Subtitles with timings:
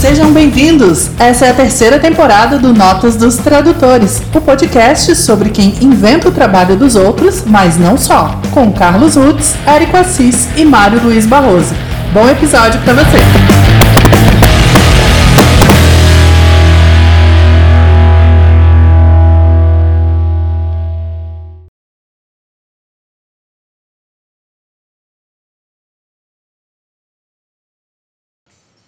[0.00, 1.10] Sejam bem-vindos!
[1.18, 6.32] Essa é a terceira temporada do Notas dos Tradutores, o podcast sobre quem inventa o
[6.32, 11.85] trabalho dos outros, mas não só, com Carlos Rutz, Érico Assis e Mário Luiz Barroso.
[12.16, 13.18] Bom episódio para você!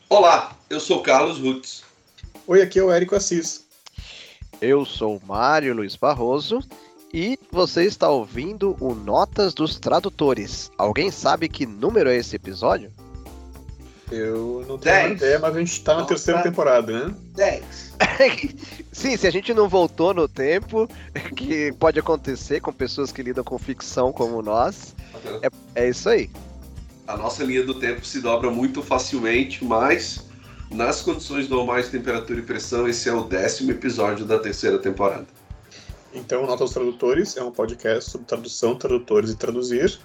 [0.09, 1.85] Olá, eu sou Carlos Rutz.
[2.47, 3.67] Oi, aqui é o Érico Assis.
[4.59, 6.61] Eu sou Mário Luiz Barroso
[7.13, 10.71] e você está ouvindo o Notas dos Tradutores.
[10.79, 12.91] Alguém sabe que número é esse episódio?
[14.11, 16.09] Eu não tenho uma ideia, mas a gente está na Nossa.
[16.09, 17.15] terceira temporada, né?
[17.35, 17.95] 10.
[18.93, 20.89] Sim, se a gente não voltou no tempo,
[21.37, 24.95] que pode acontecer com pessoas que lidam com ficção como nós,
[25.43, 26.31] é, é isso aí.
[27.07, 30.27] A nossa linha do tempo se dobra muito facilmente, mas
[30.71, 35.27] nas condições normais de temperatura e pressão, esse é o décimo episódio da terceira temporada.
[36.13, 39.99] Então, Nota aos Tradutores é um podcast sobre tradução, tradutores e traduzir.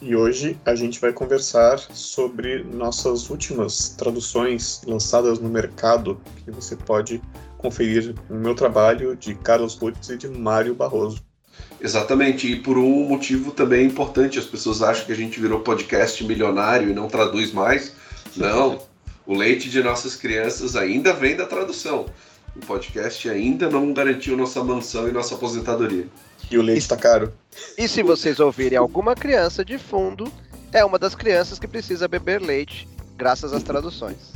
[0.00, 6.76] E hoje a gente vai conversar sobre nossas últimas traduções lançadas no mercado, que você
[6.76, 7.22] pode
[7.56, 11.24] conferir no meu trabalho de Carlos Rutz e de Mário Barroso.
[11.80, 16.22] Exatamente, e por um motivo também importante, as pessoas acham que a gente virou podcast
[16.24, 17.94] milionário e não traduz mais.
[18.36, 18.78] Não,
[19.26, 22.04] o leite de nossas crianças ainda vem da tradução.
[22.54, 26.06] O podcast ainda não garantiu nossa mansão e nossa aposentadoria.
[26.50, 27.32] E o leite está caro.
[27.76, 30.30] E se vocês ouvirem alguma criança de fundo,
[30.72, 34.34] é uma das crianças que precisa beber leite, graças às traduções.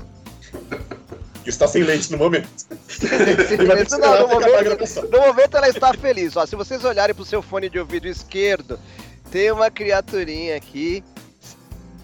[1.47, 2.48] Está sem leite no momento.
[3.98, 6.36] Não, no momento, no momento ela está feliz.
[6.36, 8.78] Ó, se vocês olharem pro seu fone de ouvido esquerdo,
[9.31, 11.03] tem uma criaturinha aqui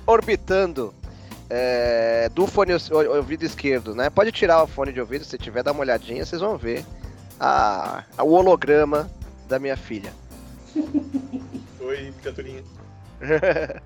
[0.06, 0.94] orbitando
[1.50, 4.11] é, do fone o- o- ouvido esquerdo, né?
[4.11, 6.84] Pode tirar o fone de ouvido se tiver, dá uma olhadinha, vocês vão ver
[7.38, 9.11] a, a- o holograma
[9.49, 10.12] da minha filha.
[11.81, 12.62] Oi, criaturinha.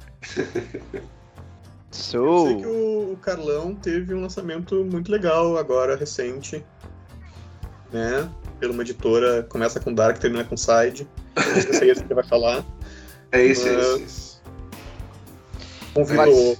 [1.92, 2.46] Eu Sou.
[2.46, 6.64] sei que o, Carlão teve um lançamento muito legal agora, recente,
[7.92, 8.30] né?
[8.60, 11.08] Pela uma editora, começa com Dark, termina com Side.
[11.34, 12.64] É esse que ele vai falar.
[13.32, 14.30] É esse, é Mas- esse, esse.
[15.94, 16.56] Convidou.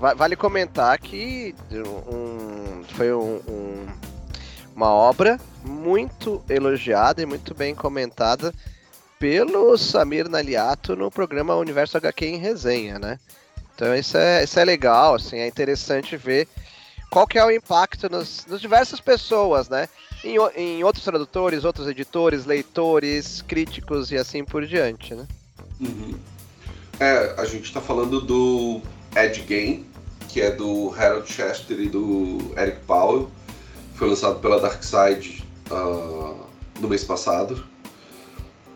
[0.00, 3.86] Va- Vale comentar que um- foi um- um-
[4.74, 8.54] uma obra muito elogiada e muito bem comentada
[9.18, 13.18] pelo Samir Naliato no programa Universo HQ em Resenha, né?
[13.74, 16.48] Então isso é, isso é legal, assim, é interessante ver
[17.10, 19.88] qual que é o impacto nos, nas diversas pessoas, né?
[20.24, 25.26] Em, em outros tradutores, outros editores, leitores, críticos e assim por diante, né?
[25.80, 26.14] Uhum.
[26.98, 28.80] É, a gente tá falando do
[29.14, 29.86] Ed Game,
[30.28, 33.30] que é do Harold Chester e do Eric Powell.
[33.94, 36.34] Foi lançado pela Darkside ah,
[36.80, 37.64] no mês passado.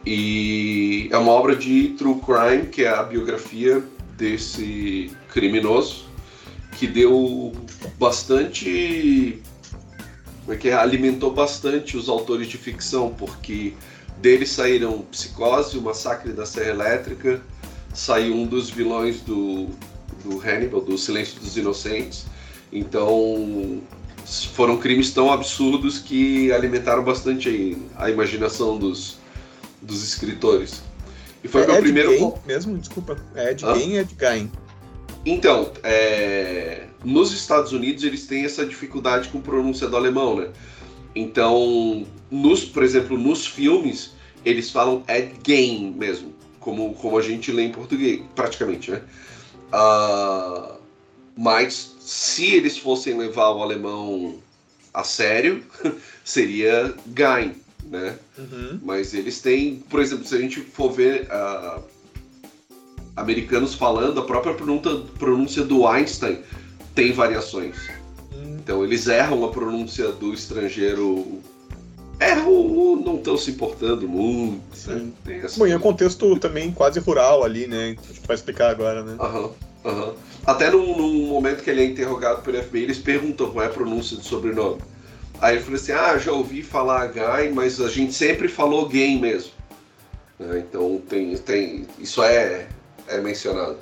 [0.04, 3.82] E é uma obra de true crime, que é a biografia
[4.16, 6.06] desse criminoso,
[6.78, 7.52] que deu
[7.98, 9.42] bastante.
[10.40, 10.74] Como é que é?
[10.74, 13.74] Alimentou bastante os autores de ficção, porque
[14.18, 17.42] dele saíram Psicose, o Massacre da Serra Elétrica,
[17.92, 19.68] saiu um dos vilões do,
[20.24, 22.24] do Hannibal, do Silêncio dos Inocentes.
[22.72, 23.82] Então
[24.38, 29.18] foram crimes tão absurdos que alimentaram bastante a, imaginação dos,
[29.82, 30.82] dos escritores.
[31.42, 32.10] E foi é meu Ed primeiro.
[32.10, 32.78] Gein mesmo?
[32.78, 33.16] Desculpa.
[33.34, 33.74] É Ed Hã?
[33.74, 34.50] Gein e Ed Gein?
[35.26, 40.48] Então, é, nos Estados Unidos eles têm essa dificuldade com pronúncia do alemão, né?
[41.14, 44.12] Então, nos, por exemplo, nos filmes,
[44.44, 49.02] eles falam Ed Gein mesmo, como, como a gente lê em português, praticamente, né?
[49.72, 50.76] Ah,
[51.36, 54.34] mas se eles fossem levar o alemão
[54.92, 55.62] a sério,
[56.24, 58.18] seria Gein, né?
[58.36, 58.80] Uhum.
[58.82, 61.78] Mas eles têm, por exemplo, se a gente for ver ah,
[63.16, 66.40] americanos falando, a própria pronúncia, pronúncia do Einstein
[66.94, 67.76] tem variações.
[68.34, 71.40] Hum, Então eles erram a pronúncia do estrangeiro.
[72.18, 74.56] Erram, não estão se importando muito.
[74.88, 74.98] Né?
[74.98, 75.12] Sim.
[75.24, 77.84] Tem essa- Bom, e é um contexto também quase rural ali, né?
[77.84, 79.16] A gente vai explicar agora, né?
[79.20, 79.50] Aham,
[79.84, 80.14] aham.
[80.46, 83.70] Até num, num momento que ele é interrogado pelo FBI, eles perguntam qual é a
[83.72, 84.80] pronúncia do sobrenome.
[85.40, 89.18] Aí ele falou assim: Ah, já ouvi falar Guy, mas a gente sempre falou gay
[89.18, 89.52] mesmo.
[90.38, 92.68] Né, Então tem, tem, isso é,
[93.08, 93.78] é mencionado.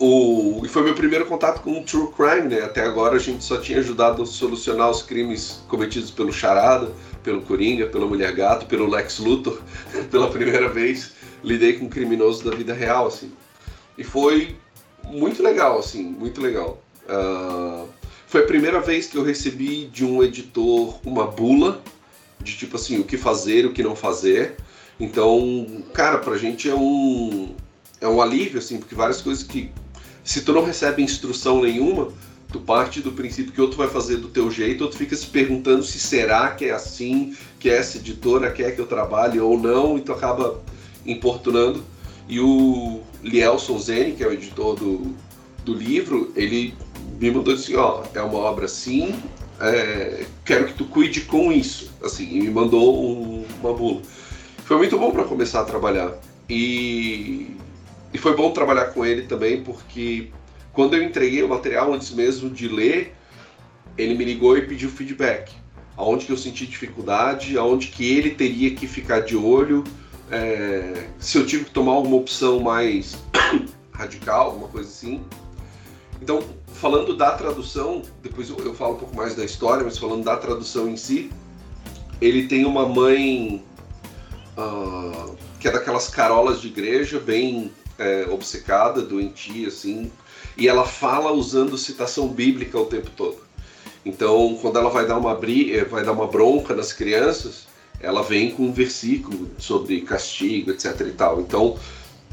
[0.00, 2.62] o, e foi meu primeiro contato com o True Crime, né?
[2.62, 6.92] Até agora a gente só tinha ajudado a solucionar os crimes cometidos pelo Charada,
[7.22, 9.60] pelo Coringa, pela Mulher Gato, pelo Lex Luthor.
[10.10, 11.12] Pela primeira vez
[11.42, 13.32] lidei com um criminoso da vida real, assim.
[13.98, 14.56] E foi
[15.04, 16.80] muito legal, assim, muito legal.
[17.04, 17.88] Uh,
[18.28, 21.82] foi a primeira vez que eu recebi de um editor uma bula
[22.40, 24.56] de tipo assim, o que fazer, o que não fazer.
[25.00, 27.54] Então, cara, pra gente é um
[28.00, 29.70] é um alívio assim, porque várias coisas que
[30.22, 32.12] se tu não recebe instrução nenhuma,
[32.52, 35.82] tu parte do princípio que outro vai fazer do teu jeito, outro fica se perguntando
[35.82, 40.00] se será que é assim, que essa editora quer que eu trabalhe ou não, e
[40.00, 40.62] tu acaba
[41.04, 41.82] importunando.
[42.28, 45.14] E o Lielson Zene, que é o editor do,
[45.64, 46.74] do livro, ele
[47.20, 49.14] me mandou assim, ó, é uma obra assim,
[49.60, 54.02] é, quero que tu cuide com isso, assim, e me mandou um, uma bula.
[54.64, 56.12] Foi muito bom para começar a trabalhar.
[56.48, 57.56] E,
[58.12, 60.28] e foi bom trabalhar com ele também, porque
[60.72, 63.14] quando eu entreguei o material antes mesmo de ler,
[63.96, 65.52] ele me ligou e pediu feedback.
[65.96, 69.82] Aonde que eu senti dificuldade, aonde que ele teria que ficar de olho,
[70.30, 73.16] é, se eu tive que tomar alguma opção mais
[73.92, 75.22] radical, alguma coisa assim.
[76.20, 76.42] Então,
[76.72, 80.36] falando da tradução, depois eu, eu, falo um pouco mais da história, mas falando da
[80.36, 81.30] tradução em si,
[82.20, 83.64] ele tem uma mãe
[84.56, 90.10] uh, que é daquelas carolas de igreja, bem é, obcecada, doentia, assim,
[90.56, 93.38] e ela fala usando citação bíblica o tempo todo.
[94.04, 97.67] Então, quando ela vai dar uma, eh, vai dar uma bronca nas crianças,
[98.00, 101.40] ela vem com um versículo sobre castigo, etc e tal.
[101.40, 101.76] Então,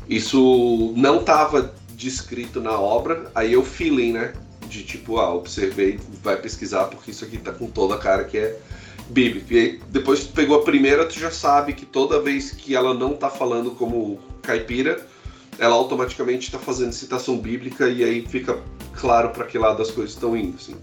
[0.07, 4.33] isso não estava descrito na obra, aí eu feeling, né?
[4.67, 8.38] De tipo, ah, observei, vai pesquisar porque isso aqui tá com toda a cara que
[8.38, 8.59] é
[9.09, 9.53] bíblico.
[9.53, 12.75] E aí, depois que tu pegou a primeira, tu já sabe que toda vez que
[12.75, 15.06] ela não tá falando como caipira,
[15.57, 18.59] ela automaticamente está fazendo citação bíblica e aí fica
[18.94, 20.75] claro para que lado as coisas estão indo, assim.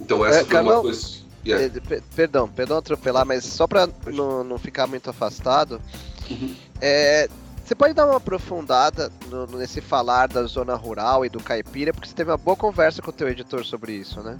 [0.00, 1.25] Então essa é, foi uma coisa.
[1.46, 1.80] Yeah.
[2.14, 5.80] Perdão, perdão atropelar, mas só para não, não ficar muito afastado,
[6.28, 6.54] uhum.
[6.80, 7.28] é,
[7.64, 12.08] você pode dar uma aprofundada no, nesse falar da zona rural e do caipira, porque
[12.08, 14.38] você teve uma boa conversa com o teu editor sobre isso, né?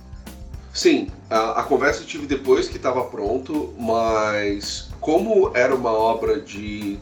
[0.72, 6.40] Sim, a, a conversa eu tive depois que estava pronto, mas como era uma obra
[6.40, 6.98] de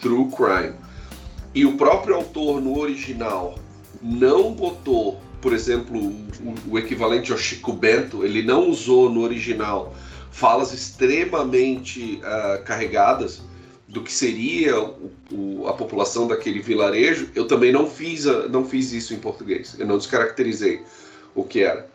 [0.00, 0.74] true crime
[1.54, 3.56] e o próprio autor no original
[4.00, 9.94] não botou, por exemplo, o, o equivalente ao Chico Bento, ele não usou no original
[10.30, 13.42] falas extremamente uh, carregadas,
[13.88, 18.92] do que seria o, o, a população daquele vilarejo, eu também não fiz, não fiz
[18.92, 19.74] isso em português.
[19.78, 20.82] Eu não descaracterizei
[21.34, 21.88] o que era.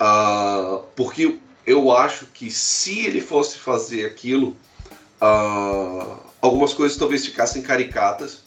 [0.00, 4.56] Uh, porque eu acho que se ele fosse fazer aquilo,
[5.20, 8.42] uh, algumas coisas talvez ficassem caricatas.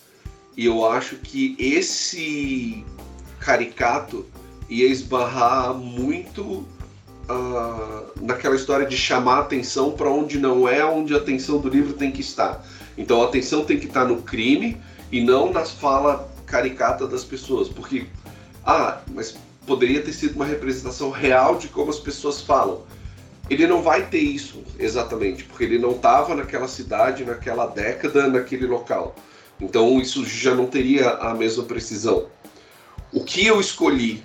[0.56, 2.86] E eu acho que esse
[3.42, 4.26] caricato
[4.70, 6.66] ia esbarrar muito
[7.30, 11.94] uh, naquela história de chamar atenção para onde não é onde a atenção do livro
[11.94, 12.66] tem que estar.
[12.98, 14.78] Então a atenção tem que estar no crime
[15.12, 18.08] e não nas falas caricatas das pessoas, porque
[18.66, 19.36] ah, mas
[19.66, 22.84] poderia ter sido uma representação real de como as pessoas falam.
[23.50, 28.66] Ele não vai ter isso exatamente, porque ele não estava naquela cidade, naquela década, naquele
[28.66, 29.16] local.
[29.62, 32.28] Então isso já não teria a mesma precisão.
[33.14, 34.24] O que eu escolhi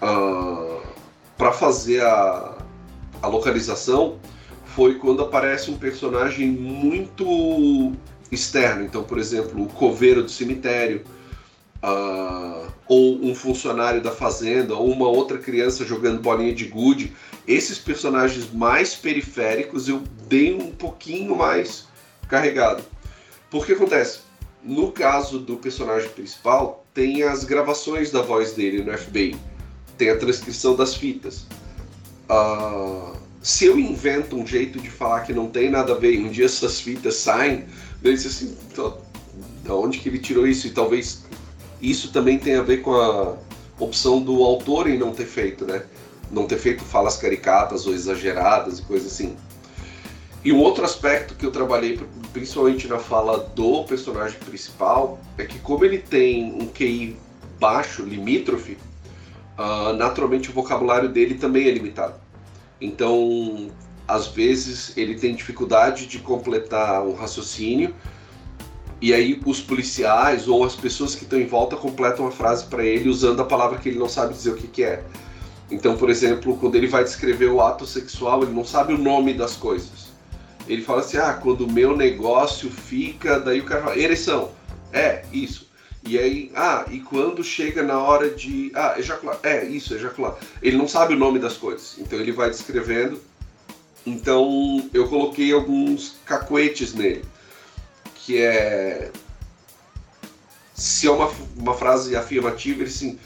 [0.00, 0.80] uh, ah,
[1.36, 2.58] para fazer a,
[3.22, 4.18] a localização
[4.64, 7.92] foi quando aparece um personagem muito
[8.30, 8.84] externo.
[8.84, 11.04] Então, por exemplo, o coveiro do cemitério,
[11.82, 17.12] uh, ou um funcionário da fazenda, ou uma outra criança jogando bolinha de gude.
[17.46, 21.86] Esses personagens mais periféricos eu dei um pouquinho mais
[22.28, 22.82] carregado.
[23.50, 24.20] Porque acontece?
[24.62, 29.36] No caso do personagem principal, tem as gravações da voz dele no FBI,
[30.00, 31.44] tem a transcrição das fitas.
[32.30, 36.24] Uh, se eu invento um jeito de falar que não tem nada a ver e
[36.24, 37.66] um dia essas fitas saem,
[38.02, 38.56] eu disse assim,
[39.62, 40.66] da onde que ele tirou isso?
[40.66, 41.24] E talvez
[41.82, 43.36] isso também tenha a ver com a
[43.78, 45.82] opção do autor em não ter feito, né?
[46.30, 49.36] Não ter feito falas caricatas ou exageradas e coisas assim.
[50.42, 52.00] E um outro aspecto que eu trabalhei,
[52.32, 57.18] principalmente na fala do personagem principal, é que como ele tem um QI
[57.58, 58.78] baixo, limítrofe,
[59.60, 62.14] uh, naturalmente o vocabulário dele também é limitado.
[62.80, 63.70] Então,
[64.08, 67.94] às vezes, ele tem dificuldade de completar um raciocínio,
[69.00, 72.84] e aí os policiais ou as pessoas que estão em volta completam a frase para
[72.84, 75.04] ele usando a palavra que ele não sabe dizer o que, que é.
[75.70, 79.32] Então, por exemplo, quando ele vai descrever o ato sexual, ele não sabe o nome
[79.34, 80.10] das coisas
[80.72, 83.38] ele fala assim: ah, quando o meu negócio fica.
[83.40, 84.50] Daí o cara fala: ereção.
[84.92, 85.69] É, isso.
[86.02, 88.72] E aí, ah, e quando chega na hora de.
[88.74, 89.38] Ah, ejacular.
[89.42, 90.36] É, isso, ejacular.
[90.62, 91.96] Ele não sabe o nome das coisas.
[91.98, 93.20] Então ele vai descrevendo.
[94.06, 97.24] Então eu coloquei alguns cacuetes nele.
[98.14, 99.12] Que é.
[100.74, 103.18] Se é uma, uma frase afirmativa, ele sim.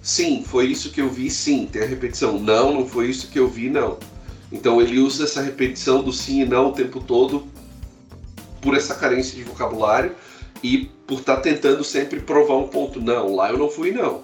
[0.00, 1.66] Sim, foi isso que eu vi, sim.
[1.66, 2.38] Tem a repetição.
[2.38, 3.98] Não, não foi isso que eu vi, não.
[4.52, 7.48] Então ele usa essa repetição do sim e não o tempo todo
[8.60, 10.14] por essa carência de vocabulário
[10.64, 12.98] e por estar tá tentando sempre provar um ponto.
[12.98, 14.22] Não, lá eu não fui, não.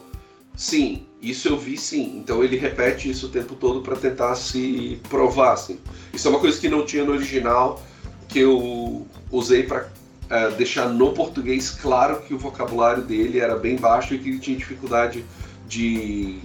[0.56, 2.16] Sim, isso eu vi sim.
[2.16, 5.52] Então ele repete isso o tempo todo para tentar se provar.
[5.52, 5.78] Assim.
[6.14, 7.82] Isso é uma coisa que não tinha no original,
[8.26, 9.88] que eu usei para uh,
[10.30, 14.38] é, deixar no português claro que o vocabulário dele era bem baixo e que ele
[14.38, 15.22] tinha dificuldade
[15.68, 16.38] de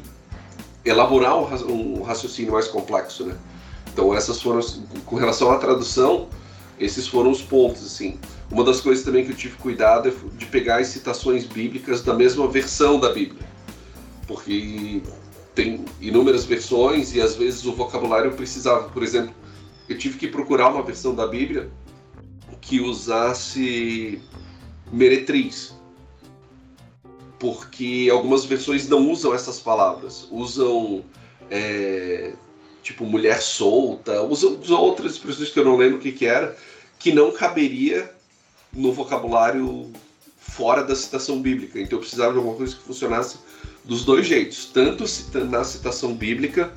[0.84, 3.38] elaborar um, raciocínio mais complexo, né?
[3.94, 4.60] Então essas foram
[5.06, 6.28] com relação à tradução,
[6.78, 8.20] esses foram os pontos assim.
[8.52, 12.14] Uma das coisas também que eu tive cuidado é de pegar as citações bíblicas da
[12.14, 13.44] mesma versão da Bíblia.
[14.28, 15.02] Porque
[15.54, 18.90] tem inúmeras versões e às vezes o vocabulário precisava.
[18.90, 19.34] Por exemplo,
[19.90, 21.72] eu tive que procurar uma versão da Bíblia
[22.62, 24.22] que usasse
[24.92, 25.76] meretriz.
[27.40, 30.28] Porque algumas versões não usam essas palavras.
[30.32, 31.04] Usam.
[31.50, 32.34] É,
[32.82, 36.56] tipo, mulher solta, usam, outras expressões que eu não lembro o que, que era,
[37.00, 38.15] que não caberia
[38.76, 39.92] no vocabulário
[40.38, 41.80] fora da citação bíblica.
[41.80, 43.38] Então eu precisava de alguma coisa que funcionasse
[43.84, 45.04] dos dois jeitos, tanto
[45.50, 46.72] na citação bíblica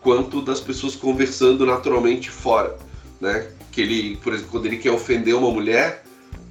[0.00, 2.76] quanto das pessoas conversando naturalmente fora,
[3.20, 3.50] né?
[3.70, 6.04] Que ele, por exemplo, quando ele quer ofender uma mulher,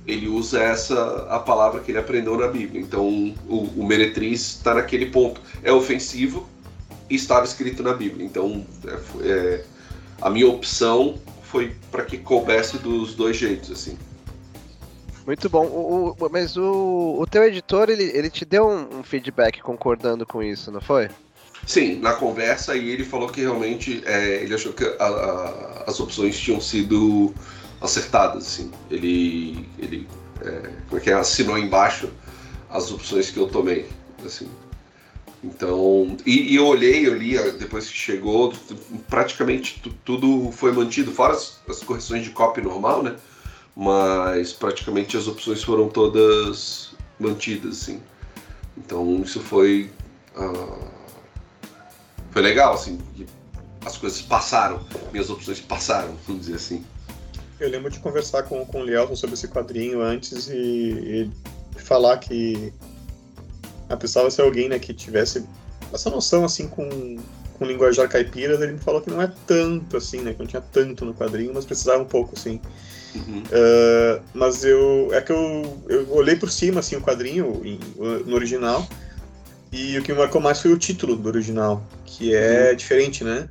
[0.08, 2.82] ele usa essa a palavra que ele aprendeu na Bíblia.
[2.82, 6.48] Então o, o meretriz está naquele ponto, é ofensivo
[7.10, 8.26] e estava escrito na Bíblia.
[8.26, 9.66] Então é, é,
[10.22, 13.98] a minha opção foi para que coubesse dos dois jeitos, assim.
[15.30, 15.68] Muito bom.
[15.68, 20.26] O, o, mas o, o teu editor, ele, ele te deu um, um, feedback concordando
[20.26, 21.08] com isso, não foi?
[21.68, 26.00] Sim, na conversa e ele falou que realmente é, ele achou que a, a, as
[26.00, 27.32] opções tinham sido
[27.80, 28.72] acertadas, assim.
[28.90, 30.08] Ele, ele
[30.42, 32.10] é, como é que é, assinou embaixo
[32.68, 33.88] as opções que eu tomei,
[34.26, 34.50] assim.
[35.44, 38.52] Então, e, e, eu olhei, eu li depois que chegou,
[39.08, 43.16] praticamente tudo foi mantido, fora as, as correções de copy normal, né?
[43.80, 48.02] Mas praticamente as opções foram todas mantidas, assim.
[48.78, 49.90] Então isso foi
[50.36, 50.86] uh,
[52.30, 53.00] foi legal, assim,
[53.86, 56.86] as coisas passaram, minhas opções passaram, vamos dizer assim.
[57.58, 61.32] Eu lembro de conversar com, com o Lielton sobre esse quadrinho antes e,
[61.78, 62.74] e falar que
[63.88, 65.46] a precisava ser alguém né, que tivesse
[65.94, 67.18] essa noção assim com,
[67.60, 70.34] com linguajar caipira, ele me falou que não é tanto assim, né?
[70.34, 72.62] Que não tinha tanto no quadrinho, mas precisava um pouco, assim.
[73.14, 73.44] Uhum.
[73.44, 75.10] Uh, mas eu.
[75.12, 77.80] É que eu, eu olhei por cima assim, o quadrinho em,
[78.26, 78.88] no original.
[79.72, 82.76] E o que me marcou mais foi o título do original, que é uhum.
[82.76, 83.50] diferente, né?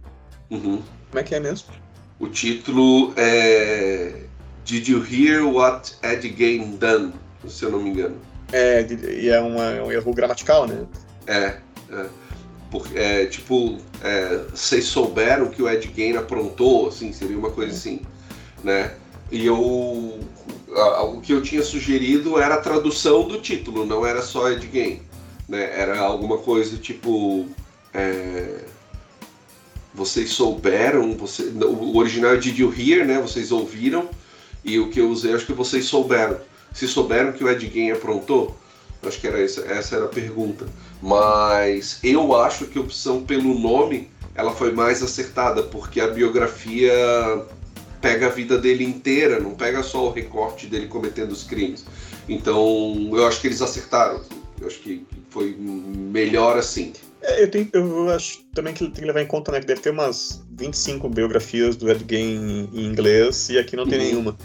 [0.50, 0.83] Uhum.
[1.11, 1.69] Como é que é mesmo?
[2.19, 4.23] O título é.
[4.65, 7.12] Did you hear what Ed Gein done?
[7.47, 8.17] Se eu não me engano.
[8.53, 10.87] É, e é, uma, é um erro gramatical, né?
[11.27, 11.57] É,
[11.91, 12.07] é.
[12.70, 17.72] Porque, é tipo, é, vocês souberam que o Ed Gein aprontou, assim, seria uma coisa
[17.72, 18.00] assim,
[18.62, 18.94] né?
[19.30, 20.20] E eu.
[20.75, 24.66] A, o que eu tinha sugerido era a tradução do título, não era só Ed
[24.66, 25.02] Game.
[25.48, 25.70] Né?
[25.78, 27.46] Era alguma coisa tipo.
[27.94, 28.64] É,
[29.94, 33.20] vocês souberam, você, o original é Did You Hear, né?
[33.20, 34.08] Vocês ouviram.
[34.64, 36.38] E o que eu usei, acho que vocês souberam.
[36.72, 38.56] Se souberam que o Ed Game aprontou?
[39.09, 40.67] Acho que era essa, essa era a pergunta.
[41.03, 46.93] Mas eu acho que a opção pelo nome ela foi mais acertada, porque a biografia
[48.00, 51.85] pega a vida dele inteira, não pega só o recorte dele cometendo os crimes.
[52.29, 54.21] Então, eu acho que eles acertaram.
[54.61, 56.93] Eu acho que foi melhor assim.
[57.21, 59.81] É, eu, tenho, eu acho também que tem que levar em conta né, que deve
[59.81, 64.05] ter umas 25 biografias do Ed Gein em inglês e aqui não tem uhum.
[64.05, 64.37] nenhuma.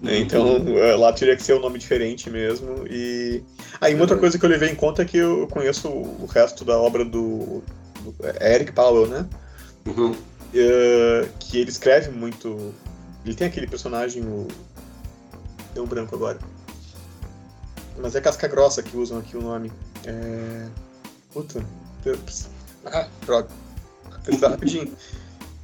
[0.00, 0.18] Né?
[0.18, 2.86] Então é, lá teria que ser um nome diferente mesmo.
[2.88, 3.42] E
[3.80, 4.20] aí uma outra uhum.
[4.20, 7.62] coisa que eu levei em conta é que eu conheço o resto da obra do,
[8.02, 9.26] do Eric Powell, né?
[9.86, 10.12] Uhum.
[10.12, 12.72] Uh, que ele escreve muito
[13.28, 14.48] ele tem aquele personagem, o.
[15.74, 16.38] Deu um branco agora.
[17.98, 19.70] Mas é casca grossa que usam aqui o nome.
[20.06, 20.66] É.
[21.32, 21.62] Puta.
[22.86, 23.48] Ah, droga.
[24.40, 24.90] Rapidinho.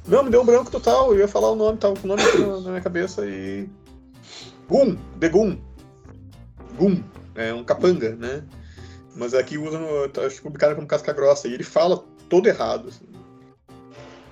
[0.05, 1.11] Não, me deu um branco total.
[1.11, 2.21] Eu ia falar o nome, tava com o nome
[2.63, 3.67] na minha cabeça e.
[4.67, 4.95] Gum!
[5.19, 5.57] The Gum!
[6.77, 7.03] Gum!
[7.35, 8.43] É um capanga, né?
[9.15, 9.81] Mas aqui usam.
[10.25, 11.47] Acho que publicado como casca grossa.
[11.47, 12.89] E ele fala todo errado.
[12.89, 13.05] Assim.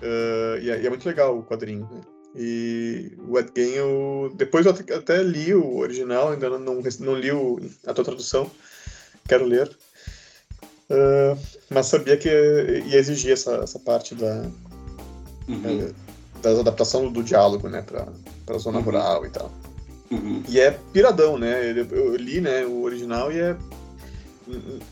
[0.02, 1.88] Uh, e, é, e, é, muito legal o quadrinho.
[1.92, 2.02] Né?
[2.36, 7.16] E o Ed Gein, eu, depois eu até li o original, ainda não, não, não
[7.16, 8.50] li o, a tua tradução.
[9.28, 9.70] quero ler.
[10.90, 14.46] Uh, mas sabia que ia exigir essa, essa parte da,
[15.48, 15.88] uhum.
[15.88, 15.96] uh,
[16.42, 18.08] da adaptação do diálogo, né, pra,
[18.46, 18.84] pra zona uhum.
[18.84, 19.52] rural e tal.
[20.14, 20.44] Uhum.
[20.48, 21.74] E é piradão, né?
[21.92, 23.56] Eu li né, o original e é.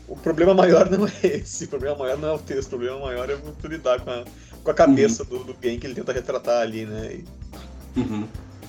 [0.08, 1.64] O problema maior não é esse.
[1.66, 2.68] O problema maior não é o texto.
[2.68, 4.24] O problema maior é tu lidar com a,
[4.64, 5.38] com a cabeça uhum.
[5.38, 7.14] do, do bem que ele tenta retratar ali, né?
[7.14, 8.28] E, uhum.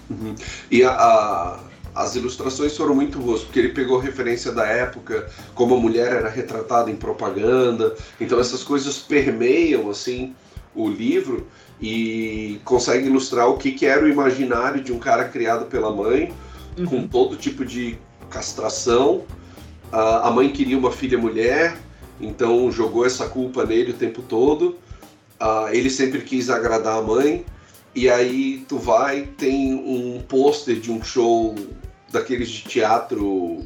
[0.09, 0.35] Uhum.
[0.69, 1.59] e a, a,
[1.95, 6.29] as ilustrações foram muito boas, porque ele pegou referência da época, como a mulher era
[6.29, 7.95] retratada em propaganda.
[8.19, 10.35] Então essas coisas permeiam assim
[10.75, 11.47] o livro
[11.83, 16.33] e consegue ilustrar o que, que era o imaginário de um cara criado pela mãe,
[16.77, 16.85] uhum.
[16.85, 17.97] com todo tipo de
[18.29, 19.25] castração.
[19.91, 21.77] A mãe queria uma filha mulher,
[22.21, 24.77] então jogou essa culpa nele o tempo todo.
[25.73, 27.45] Ele sempre quis agradar a mãe.
[27.93, 31.53] E aí tu vai, tem um pôster de um show
[32.09, 33.65] daqueles de teatro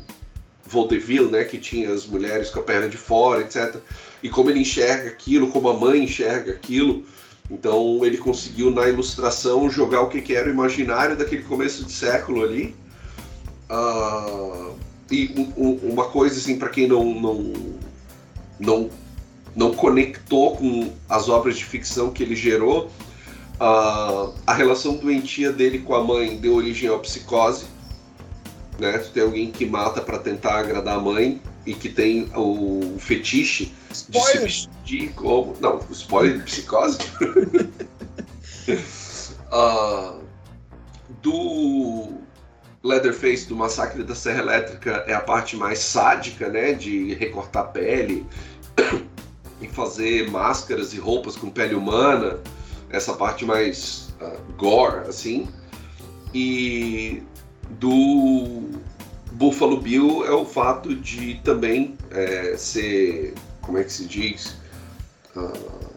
[0.66, 3.76] vaudeville, né, que tinha as mulheres com a perna de fora, etc.
[4.24, 7.06] E como ele enxerga aquilo, como a mãe enxerga aquilo,
[7.50, 11.92] então ele conseguiu na ilustração jogar o que, que era o imaginário daquele começo de
[11.92, 12.76] século ali.
[13.70, 14.76] Uh,
[15.10, 17.54] e um, um, uma coisa assim para quem não, não
[18.60, 18.90] não
[19.56, 22.92] não conectou com as obras de ficção que ele gerou,
[23.60, 27.66] uh, a relação doentia dele com a mãe deu origem à psicose.
[28.80, 28.98] Né?
[28.98, 33.74] Tu tem alguém que mata para tentar agradar a mãe e que tem o fetiche
[33.92, 34.48] spoiler.
[34.48, 35.56] de se vestir como.
[35.60, 36.98] Não, spoiler de psicose.
[39.52, 40.22] uh,
[41.22, 42.18] do
[42.84, 46.74] Leatherface do Massacre da Serra Elétrica é a parte mais sádica, né?
[46.74, 48.26] De recortar pele
[49.62, 52.40] e fazer máscaras e roupas com pele humana.
[52.90, 55.50] Essa parte mais uh, gore, assim.
[56.34, 57.24] E
[57.72, 58.70] do
[59.32, 64.56] Buffalo Bill é o fato de também é, ser, como é que se diz,
[65.36, 65.88] uh,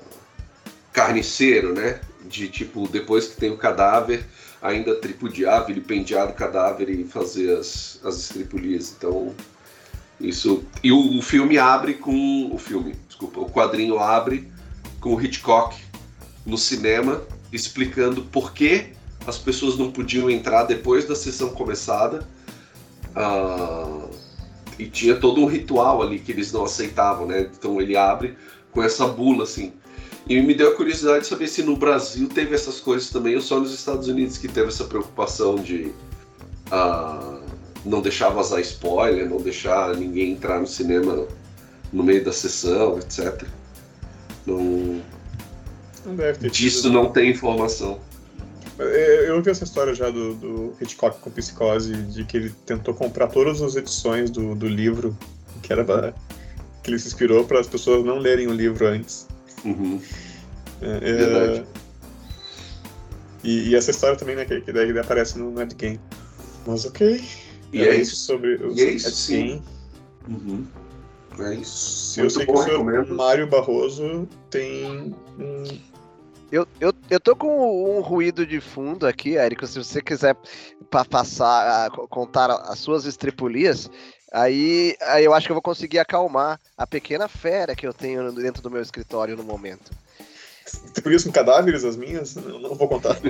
[0.92, 2.00] carniceiro, né?
[2.24, 4.25] De tipo, depois que tem o cadáver,
[4.60, 8.95] ainda tripudiar, vilipendiar o cadáver e fazer as, as estripulias.
[8.97, 9.34] Então,
[10.21, 10.64] isso.
[10.82, 12.50] E o, o, filme abre com.
[12.52, 14.50] O filme, desculpa, o quadrinho abre
[15.00, 15.76] com o Hitchcock
[16.45, 18.92] no cinema explicando por que
[19.26, 22.26] as pessoas não podiam entrar depois da sessão começada
[23.17, 24.09] Uh,
[24.78, 27.50] e tinha todo um ritual ali que eles não aceitavam, né?
[27.52, 28.37] Então ele abre
[28.71, 29.73] com essa bula, assim.
[30.28, 33.43] E me deu a curiosidade de saber se no Brasil teve essas coisas também, ou
[33.43, 35.93] só nos Estados Unidos que teve essa preocupação de
[36.71, 37.41] uh,
[37.85, 41.26] não deixar vazar spoiler, não deixar ninguém entrar no cinema
[41.93, 43.45] no meio da sessão, etc.
[44.47, 45.02] Não,
[46.06, 47.99] não deve ter Disso tido, não tem informação.
[48.80, 52.95] É, eu ouvi essa história já do, do, Hitchcock com psicose, de que ele tentou
[52.95, 55.16] comprar todas as edições do, do livro,
[55.62, 56.14] que era
[56.82, 59.26] que ele se inspirou para as pessoas não lerem o livro antes.
[59.64, 60.00] Uhum.
[60.80, 61.64] É, é Verdade.
[63.45, 66.00] E, e, essa história também, né, que, que daí aparece no Mad Game.
[66.66, 67.23] Mas ok.
[67.73, 69.62] E é, isso sobre o e é isso, sim.
[70.28, 70.66] Uhum.
[71.38, 72.19] É isso.
[72.19, 75.66] Eu Muito sei bom, que o senhor Mário Barroso tem um
[76.50, 79.67] eu, eu, eu tô com um ruído de fundo aqui, Érico.
[79.67, 80.36] Se você quiser
[80.91, 83.89] pa passar, contar as suas estripulias,
[84.32, 88.32] aí, aí eu acho que eu vou conseguir acalmar a pequena fera que eu tenho
[88.32, 89.93] dentro do meu escritório no momento.
[90.67, 92.34] Estripulias com cadáveres, as minhas?
[92.34, 93.17] Não, não vou contar.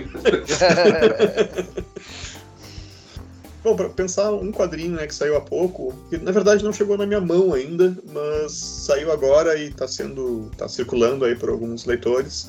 [3.63, 6.97] Bom, para pensar um quadrinho né, que saiu há pouco, que na verdade não chegou
[6.97, 11.85] na minha mão ainda, mas saiu agora e está sendo, tá circulando aí por alguns
[11.85, 12.49] leitores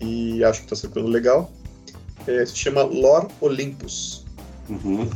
[0.00, 1.50] e acho que está sendo legal.
[2.26, 4.24] É, se chama Lore Olympus.
[4.68, 5.08] Uhum.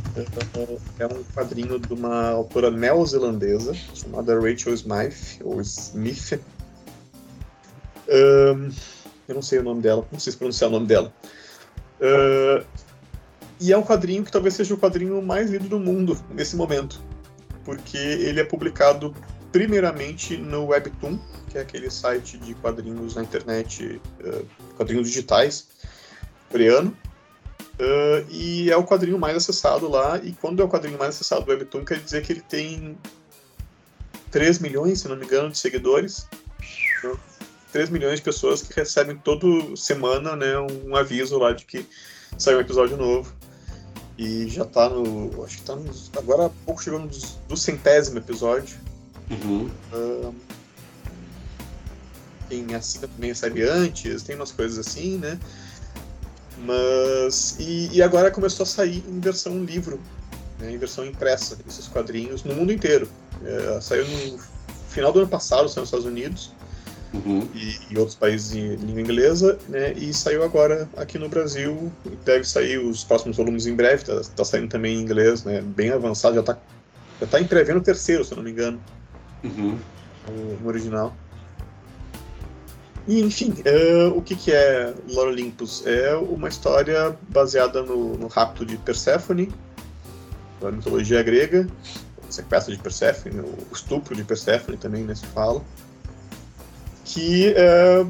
[0.97, 6.39] É, um quadrinho de uma autora neozelandesa chamada Rachel Smith, ou Smith.
[8.07, 8.71] Um,
[9.27, 11.13] eu não sei o nome dela, não sei se pronunciar o nome dela.
[11.99, 12.65] Uh,
[13.59, 17.01] e é um quadrinho que talvez seja o quadrinho mais lido do mundo nesse momento,
[17.63, 19.13] porque ele é publicado
[19.51, 24.45] primeiramente no Webtoon, que é aquele site de quadrinhos na internet, uh,
[24.77, 25.67] quadrinhos digitais,
[26.49, 26.95] coreano.
[27.73, 31.45] Uh, e é o quadrinho mais acessado lá, e quando é o quadrinho mais acessado
[31.45, 32.97] do Webtoon, quer dizer que ele tem
[34.29, 36.27] 3 milhões, se não me engano, de seguidores.
[37.71, 41.85] 3 milhões de pessoas que recebem toda semana né, um aviso lá de que
[42.37, 43.33] saiu um episódio novo.
[44.17, 45.43] E já tá no.
[45.43, 45.77] Acho que tá.
[46.17, 48.77] Agora há pouco chegou no do centésimo episódio.
[49.31, 49.69] Uhum.
[49.93, 50.35] Uh,
[52.49, 55.39] quem assina também recebe antes, tem umas coisas assim, né?
[56.65, 57.55] Mas.
[57.59, 59.99] E, e agora começou a sair em versão livro,
[60.59, 63.07] né, em versão impressa, esses quadrinhos, no mundo inteiro.
[63.43, 64.39] É, saiu no
[64.89, 66.51] final do ano passado, saiu nos Estados Unidos
[67.13, 67.45] Uhum.
[67.53, 69.93] e, e outros países em língua inglesa, né?
[69.93, 71.91] E saiu agora aqui no Brasil.
[72.23, 74.05] Deve sair os próximos volumes em breve.
[74.05, 75.61] Tá, tá saindo também em inglês, né?
[75.61, 76.35] Bem avançado.
[76.35, 76.57] Já tá,
[77.19, 78.79] já tá em prevendo o terceiro, se eu não me engano,
[79.43, 79.77] Uhum.
[80.61, 81.15] no, original.
[83.07, 85.85] E, enfim, é, o que, que é Lore Olympus?
[85.85, 89.51] É uma história baseada no, no rapto de Perséfone,
[90.61, 91.67] da mitologia grega,
[92.29, 95.63] o sequestro de Perséfone, o estupro de Perséfone também, né, se fala.
[97.03, 98.05] Que é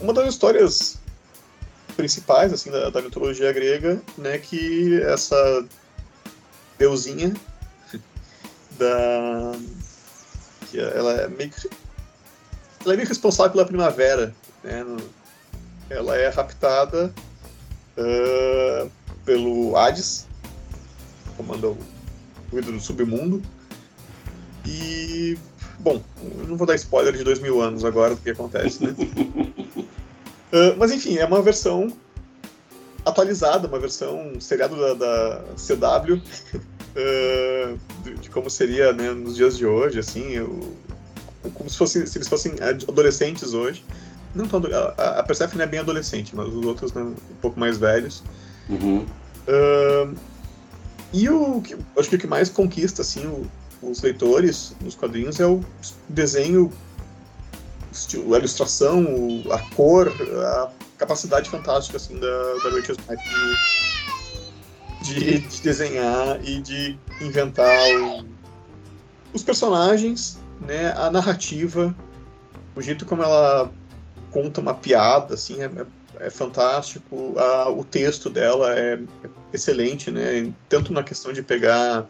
[0.00, 0.98] uma das histórias
[1.96, 5.66] principais, assim, da, da mitologia grega, né, que essa
[6.78, 7.34] deusinha
[8.78, 9.52] da...
[10.72, 11.68] que ela é meio que
[12.84, 14.34] ela é meio responsável pela primavera.
[14.64, 14.84] Né?
[15.90, 17.12] Ela é raptada
[17.96, 18.88] ah,
[19.24, 20.26] pelo Hades,
[21.24, 21.78] que comanda o,
[22.52, 23.42] ídolo do submundo.
[24.66, 25.36] E,
[25.78, 26.02] bom,
[26.48, 28.94] não vou dar spoiler de dois mil anos agora do que acontece, né?
[30.54, 31.90] Ah, mas enfim, é uma versão
[33.06, 36.20] atualizada, uma versão seriado da, da CW,
[36.96, 37.74] ah,
[38.04, 40.74] de, de como seria né, nos dias de hoje, assim, o,
[41.54, 42.52] como se, fosse, se eles fossem
[42.88, 43.84] adolescentes hoje.
[44.34, 44.62] Não tão,
[44.96, 48.22] a, a Persephone é bem adolescente, mas os outros né, um pouco mais velhos.
[48.68, 49.04] Uhum.
[49.48, 50.14] Ahn,
[51.12, 53.46] e o que, acho que o que mais conquista assim, o-
[53.82, 55.60] os leitores nos quadrinhos é o
[56.08, 56.72] desenho,
[58.32, 59.04] a ilustração,
[59.50, 62.28] a cor, a capacidade fantástica assim, da,
[62.64, 63.02] da Rachel de,
[65.02, 68.24] de, de desenhar e de inventar o-
[69.32, 71.94] os personagens, né, a narrativa,
[72.74, 73.70] o jeito como ela
[74.30, 77.34] conta uma piada, assim, é, é- é fantástico.
[77.38, 78.98] A- o texto dela é
[79.52, 80.52] excelente, né?
[80.68, 82.06] Tanto na questão de pegar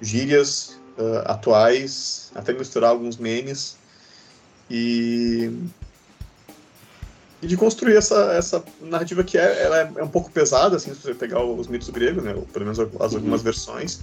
[0.00, 3.76] gírias ah, atuais, até misturar alguns memes
[4.70, 5.50] e
[7.42, 10.94] e de construir essa, essa narrativa que é, ela é, é um pouco pesada, assim,
[10.94, 12.34] se você pegar os mitos gregos, né?
[12.34, 14.00] Ou pelo menos as algumas versões.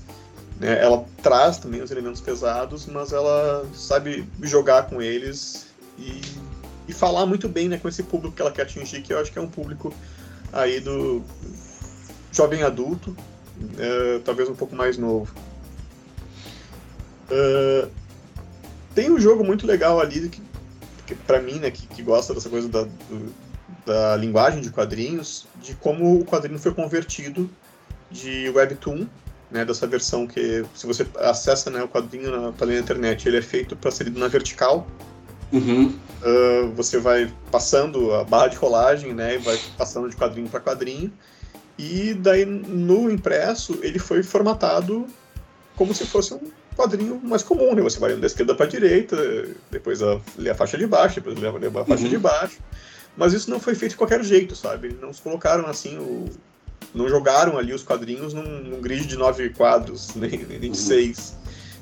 [0.59, 0.79] Né?
[0.79, 5.67] Ela traz também os elementos pesados, mas ela sabe jogar com eles
[5.97, 6.21] e,
[6.87, 9.31] e falar muito bem né, com esse público que ela quer atingir, que eu acho
[9.31, 9.93] que é um público
[10.51, 11.23] aí do
[12.31, 13.15] jovem adulto,
[13.79, 15.33] é, talvez um pouco mais novo.
[17.31, 17.87] É,
[18.93, 20.41] tem um jogo muito legal ali que
[21.27, 23.33] para mim, né, que, que gosta dessa coisa da, do-
[23.85, 27.49] da linguagem de quadrinhos, de como o quadrinho foi convertido
[28.09, 29.05] de webtoon,
[29.51, 33.41] né, dessa versão que se você acessa né, o quadrinho na, pela internet, ele é
[33.41, 34.87] feito para ser lido na vertical.
[35.51, 35.95] Uhum.
[36.23, 40.59] Uh, você vai passando a barra de rolagem, né, e vai passando de quadrinho para
[40.59, 41.11] quadrinho.
[41.77, 45.07] E daí no impresso ele foi formatado
[45.75, 47.81] como se fosse um quadrinho mais comum, né?
[47.81, 49.15] Você vai da esquerda para direita,
[49.71, 52.09] depois a, lê a faixa de baixo, depois lê a, a faixa Uhum.
[52.09, 52.57] de baixo.
[53.15, 54.97] Mas isso não foi feito de qualquer jeito, sabe?
[55.01, 56.25] Não colocaram assim o
[56.93, 60.73] não jogaram ali os quadrinhos num, num grid de nove quadros, nem, nem de Uhum.
[60.73, 61.35] seis.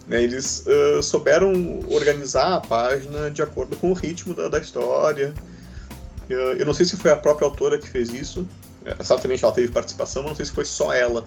[0.08, 5.34] Né, eles ah, souberam organizar a página de acordo com o ritmo da, da história.
[6.30, 8.48] Ah, eu não sei se foi a própria autora que fez isso.
[8.86, 11.26] É, Certamente ela teve participação, mas não sei se foi só ela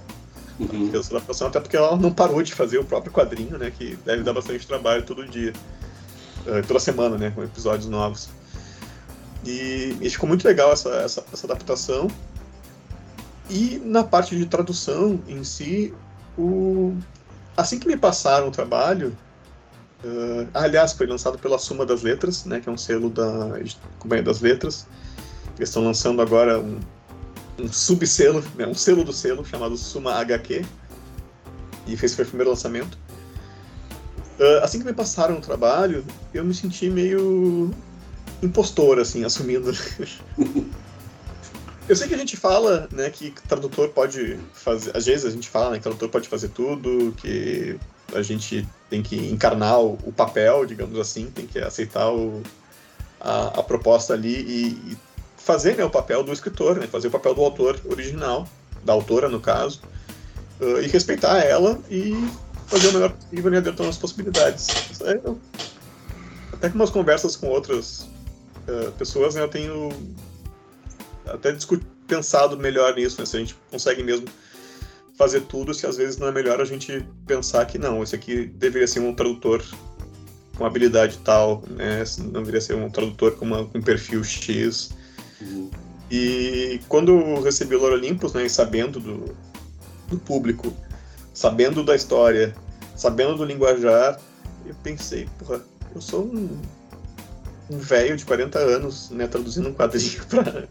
[0.59, 0.91] Uhum.
[0.95, 3.73] essa adaptação, até porque ela não parou de fazer o próprio quadrinho, né?
[3.77, 5.53] Que deve dar bastante trabalho todo dia.
[6.47, 7.33] Ah, toda semana, né?
[7.35, 8.29] Com episódios novos.
[9.45, 12.09] E, e ficou muito legal essa, essa, essa adaptação.
[13.51, 15.93] E na parte de tradução em si,
[16.39, 16.97] o...
[17.57, 19.15] assim que me passaram o trabalho,
[20.05, 23.59] ah, aliás, foi lançado pela Suma das Letras, né, que é um selo da
[23.99, 24.87] Companhia das Letras.
[25.57, 26.79] Eles estão lançando agora um,
[27.59, 30.65] um subselo, né, um selo do selo chamado Suma HQ.
[31.87, 32.99] E foi o primeiro lançamento.
[34.41, 37.71] Ah, assim que me passaram o trabalho, eu me senti meio
[38.43, 39.73] impostor, assim, assumindo.
[41.87, 44.97] Eu sei que a gente fala, né, que tradutor pode fazer.
[44.97, 47.79] Às vezes a gente fala, né, que tradutor pode fazer tudo, que
[48.15, 52.43] a gente tem que encarnar o, o papel, digamos assim, tem que aceitar o,
[53.21, 54.97] a, a proposta ali e, e
[55.45, 58.49] fazer né, o papel do escritor, né, fazer o papel do autor original,
[58.83, 59.83] da autora no caso,
[60.59, 62.15] uh, e respeitar ela e
[62.67, 64.69] fazer o melhor possível né, dentro das possibilidades.
[65.03, 65.21] É-
[66.55, 68.09] até com umas conversas com outras
[68.67, 69.91] uh, pessoas, né, eu tenho
[71.27, 74.27] até discu- pensado melhor nisso, né, se a gente consegue mesmo
[75.19, 78.47] fazer tudo, se às vezes não é melhor a gente pensar que não, esse aqui
[78.47, 79.63] deveria ser um tradutor
[80.57, 84.91] com habilidade tal, né, não deveria ser um tradutor com, uma, com um perfil X.
[86.11, 89.35] E quando recebi o Loro Olympus, né, sabendo do,
[90.09, 90.73] do público,
[91.33, 92.55] sabendo da história,
[92.95, 94.21] sabendo do linguajar,
[94.67, 95.61] eu pensei, porra,
[95.95, 96.61] eu sou um,
[97.71, 100.69] um velho de 40 anos, né, traduzindo um quadrinho para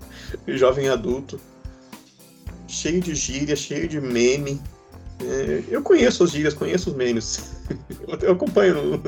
[0.47, 1.39] jovem adulto,
[2.67, 4.62] cheio de gíria, cheio de meme.
[5.21, 7.51] É, eu conheço as gírias, conheço os memes.
[8.07, 9.01] eu, eu acompanho,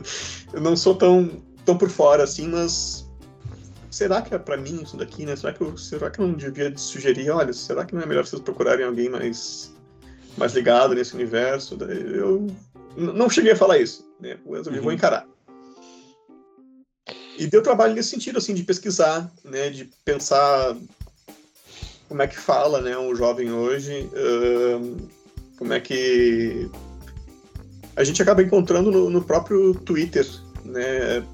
[0.53, 3.04] eu não sou tão, tão por fora assim, mas
[3.95, 5.37] será que é para mim isso daqui, né?
[5.37, 8.25] Será que eu, será que eu não devia sugerir, olha, será que não é melhor
[8.25, 9.73] vocês procurarem alguém mais
[10.37, 11.77] mais ligado nesse universo?
[11.81, 12.45] Eu
[12.97, 14.37] não cheguei a falar isso, né?
[14.45, 14.81] Eu uhum.
[14.81, 15.25] vou encarar.
[17.37, 19.69] E deu trabalho nesse sentido, assim, de pesquisar, né?
[19.69, 20.75] De pensar
[22.09, 22.97] como é que fala, né?
[22.97, 25.09] Um jovem hoje, uh,
[25.57, 26.69] como é que
[27.95, 30.27] a gente acaba encontrando no, no próprio Twitter,
[30.65, 31.25] né?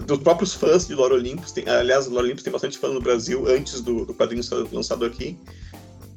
[0.00, 3.46] Dos próprios fãs de Lore Olympus, tem, aliás, Lore Olympus tem bastante fã no Brasil
[3.46, 5.38] antes do, do quadrinho ser lançado aqui,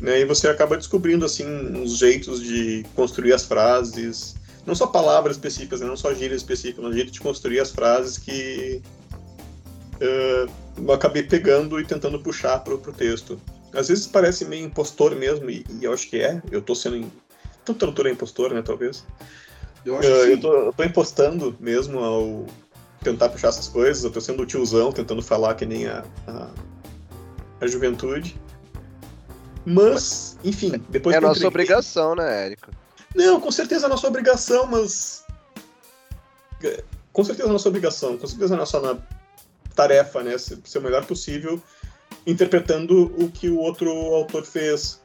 [0.02, 4.36] né, e você acaba descobrindo assim uns jeitos de construir as frases,
[4.66, 8.18] não só palavras específicas, né, não só gírias específicas, mas jeito de construir as frases
[8.18, 8.82] que
[9.96, 13.40] uh, eu acabei pegando e tentando puxar para o texto.
[13.74, 17.12] Às vezes parece meio impostor mesmo, e, e eu acho que é, eu estou sendo.
[17.62, 19.06] Então, tradutor é impostor, né, talvez.
[19.86, 22.46] Eu, acho uh, eu, tô, eu tô impostando mesmo ao
[23.12, 26.50] tentar puxar essas coisas, eu tô sendo o tiozão, tentando falar que nem a, a,
[27.62, 28.40] a juventude.
[29.66, 31.48] Mas, enfim, depois É nossa entreguei...
[31.48, 32.72] obrigação, né, Érico?
[33.16, 35.26] Não, com certeza é nossa obrigação, mas.
[36.64, 39.00] É, com certeza é nossa obrigação, com certeza é nossa
[39.76, 40.38] tarefa, né?
[40.38, 41.62] Ser o melhor possível
[42.26, 45.02] interpretando o que o outro autor fez.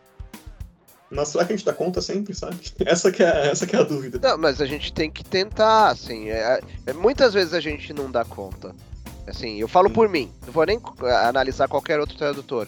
[1.12, 2.56] Mas será que a gente dá conta sempre, sabe?
[2.86, 4.18] Essa que é, essa que é a dúvida.
[4.22, 6.30] Não, mas a gente tem que tentar, assim.
[6.30, 8.74] É, é, muitas vezes a gente não dá conta.
[9.26, 9.94] Assim, eu falo Sim.
[9.94, 10.80] por mim, não vou nem
[11.22, 12.66] analisar qualquer outro tradutor.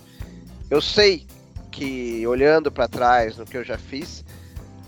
[0.70, 1.26] Eu sei
[1.72, 4.24] que, olhando para trás no que eu já fiz,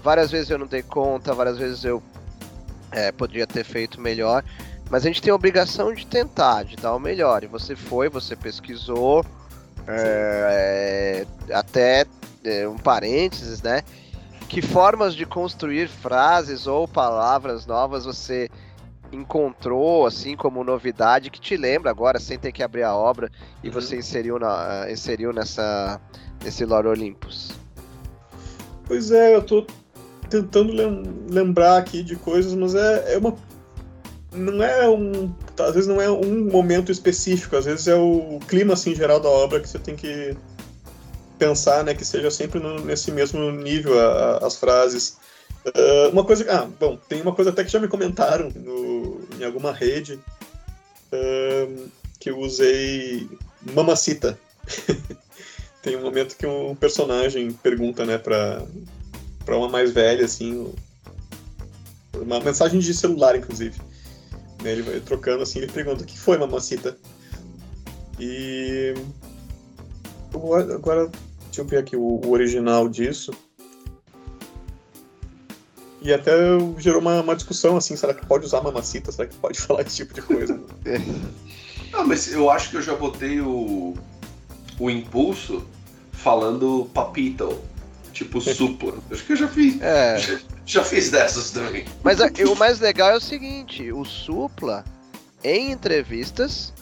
[0.02, 2.02] várias vezes eu não dei conta, várias vezes eu
[2.92, 4.44] é, poderia ter feito melhor.
[4.88, 7.42] Mas a gente tem a obrigação de tentar, de dar o melhor.
[7.42, 9.24] E você foi, você pesquisou,
[9.88, 12.06] é, é, até é,
[12.68, 13.82] um parênteses, né?
[14.48, 18.48] Que formas de construir frases ou palavras novas você
[19.12, 23.30] encontrou, assim, como novidade, que te lembra agora, sem ter que abrir a obra,
[23.62, 23.74] e uhum.
[23.74, 26.00] você inseriu, na, inseriu nessa,
[26.42, 27.52] nesse Lore Olympus?
[28.84, 29.66] Pois é, eu tô
[30.28, 30.72] tentando
[31.28, 33.34] lembrar aqui de coisas, mas é, é uma.
[34.32, 35.32] Não é um.
[35.58, 39.28] Às vezes não é um momento específico, às vezes é o clima assim, geral da
[39.28, 40.36] obra que você tem que
[41.38, 45.16] pensar, né, que seja sempre no, nesse mesmo nível a, a, as frases.
[45.66, 49.44] Uh, uma coisa, ah, bom, tem uma coisa até que já me comentaram no, em
[49.44, 50.14] alguma rede
[51.12, 51.88] uh,
[52.20, 53.28] que eu usei
[53.74, 54.38] mamacita.
[55.82, 58.62] tem um momento que um personagem pergunta, né, para
[59.48, 60.72] uma mais velha, assim,
[62.14, 63.80] uma mensagem de celular, inclusive.
[64.62, 66.96] Né, ele vai trocando assim, ele pergunta: "O que foi, mamacita?"
[68.18, 68.94] E
[70.32, 71.10] agora
[71.56, 73.32] Deixa eu ver aqui o, o original disso.
[76.02, 76.30] E até
[76.76, 79.10] gerou uma, uma, discussão assim, será que pode usar mamacita?
[79.10, 80.60] Será que pode falar esse tipo de coisa?
[81.90, 83.94] Não, mas eu acho que eu já botei o,
[84.78, 85.66] o impulso
[86.12, 87.58] falando papito,
[88.12, 88.92] tipo supla.
[89.10, 89.80] acho que eu já fiz.
[89.80, 90.18] É.
[90.18, 91.86] Já, já fiz dessas também.
[92.04, 94.84] Mas a, o mais legal é o seguinte, o supla,
[95.42, 96.74] em entrevistas,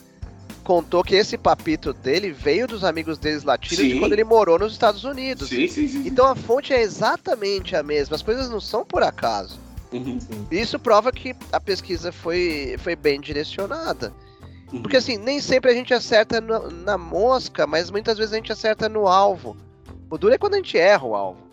[0.65, 4.73] contou que esse papito dele veio dos amigos deles latinos de quando ele morou nos
[4.73, 5.51] Estados Unidos.
[5.51, 6.03] Sim, sim, sim.
[6.07, 9.61] Então a fonte é exatamente a mesma, as coisas não são por acaso.
[9.93, 10.19] Uhum.
[10.51, 14.13] Isso prova que a pesquisa foi, foi bem direcionada.
[14.73, 14.83] Uhum.
[14.83, 18.51] Porque assim, nem sempre a gente acerta no, na mosca, mas muitas vezes a gente
[18.51, 19.57] acerta no alvo.
[20.11, 21.45] O duro é quando a gente erra o alvo.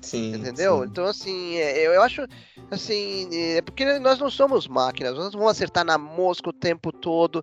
[0.00, 0.80] Sim, entendeu?
[0.80, 0.84] Sim.
[0.84, 2.26] Então, assim, é, eu, eu acho,
[2.70, 6.92] assim, é porque nós não somos máquinas, nós não vamos acertar na mosca o tempo
[6.92, 7.42] todo.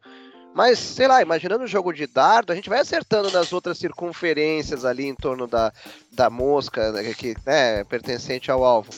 [0.54, 4.84] Mas, sei lá, imaginando um jogo de dardo, a gente vai acertando nas outras circunferências
[4.84, 5.72] ali em torno da,
[6.12, 8.90] da mosca, né, que né, pertencente ao alvo.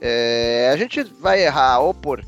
[0.00, 2.22] É, a gente vai errar ou por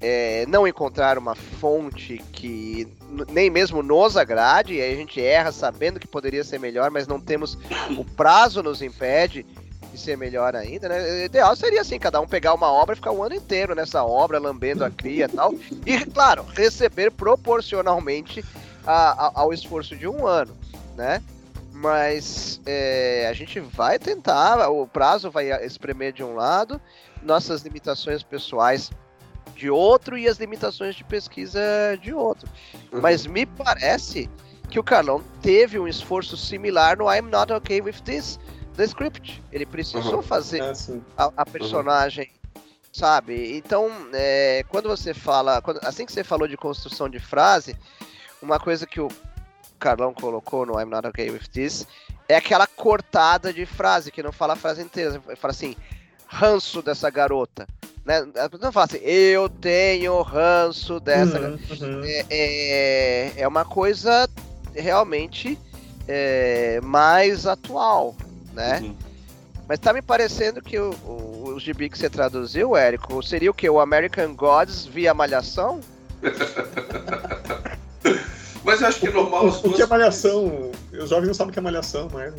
[0.00, 2.88] é, não encontrar uma fonte que
[3.30, 7.06] nem mesmo nos agrade, e aí a gente erra sabendo que poderia ser melhor, mas
[7.06, 7.56] não temos
[7.96, 9.46] o prazo nos impede
[9.92, 11.02] de ser melhor ainda, né?
[11.02, 14.02] O ideal seria assim, cada um pegar uma obra e ficar um ano inteiro nessa
[14.02, 15.52] obra, lambendo a cria e tal.
[15.84, 18.42] E, claro, receber proporcionalmente
[18.86, 20.56] a, a, ao esforço de um ano,
[20.96, 21.22] né?
[21.72, 26.80] Mas é, a gente vai tentar, o prazo vai espremer de um lado,
[27.22, 28.90] nossas limitações pessoais
[29.54, 31.60] de outro e as limitações de pesquisa
[32.00, 32.48] de outro.
[32.92, 33.00] Uhum.
[33.00, 34.28] Mas me parece
[34.70, 38.38] que o Carlão teve um esforço similar no I'm Not Okay With This,
[38.76, 39.42] The Script.
[39.52, 40.22] Ele precisou uhum.
[40.22, 40.72] fazer é,
[41.16, 42.60] a, a, personagem uhum.
[42.92, 43.56] sabe?
[43.56, 47.76] Então, é, quando você fala, quando, assim que você falou de construção de frase,
[48.40, 49.08] uma coisa que o
[49.78, 51.86] Carlão colocou no I'm Not Okay With This
[52.28, 55.20] é aquela cortada de frase, que não fala a frase inteira.
[55.36, 55.76] Fala assim,
[56.26, 57.66] ranço dessa garota.
[58.04, 58.22] Né?
[58.60, 61.38] Não fala assim, eu tenho ranço dessa.
[61.38, 62.04] Uhum, uhum.
[62.04, 64.28] É, é, é, uma coisa
[64.74, 65.58] realmente
[66.08, 68.16] é, mais atual,
[68.52, 68.80] né?
[68.80, 68.96] Uhum.
[69.68, 73.54] Mas tá me parecendo que o, o, o gibi que você traduziu, Érico, seria o
[73.54, 73.68] que?
[73.68, 75.80] O American Gods via Malhação?
[78.64, 79.72] Mas eu acho que é normal as duas.
[79.72, 80.70] O que é malhação?
[80.92, 82.32] Os jovens não sabem o que é malhação, mas.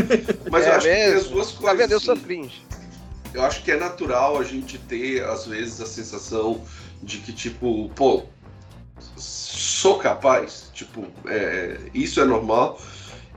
[0.50, 1.12] mas eu é acho mesmo?
[1.12, 1.60] que as duas coisas.
[1.60, 1.92] Tá vendo?
[1.92, 2.62] Eu sou cringe
[3.34, 6.62] eu acho que é natural a gente ter, às vezes, a sensação
[7.02, 8.24] de que, tipo, pô,
[9.16, 10.70] sou capaz.
[10.72, 12.80] Tipo, é, isso é normal.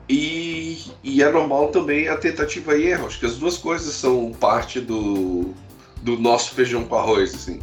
[0.10, 3.08] E, e, é normal também a tentativa e erro.
[3.08, 5.54] Acho que as duas coisas são parte do,
[6.02, 7.60] do nosso feijão com arroz, assim,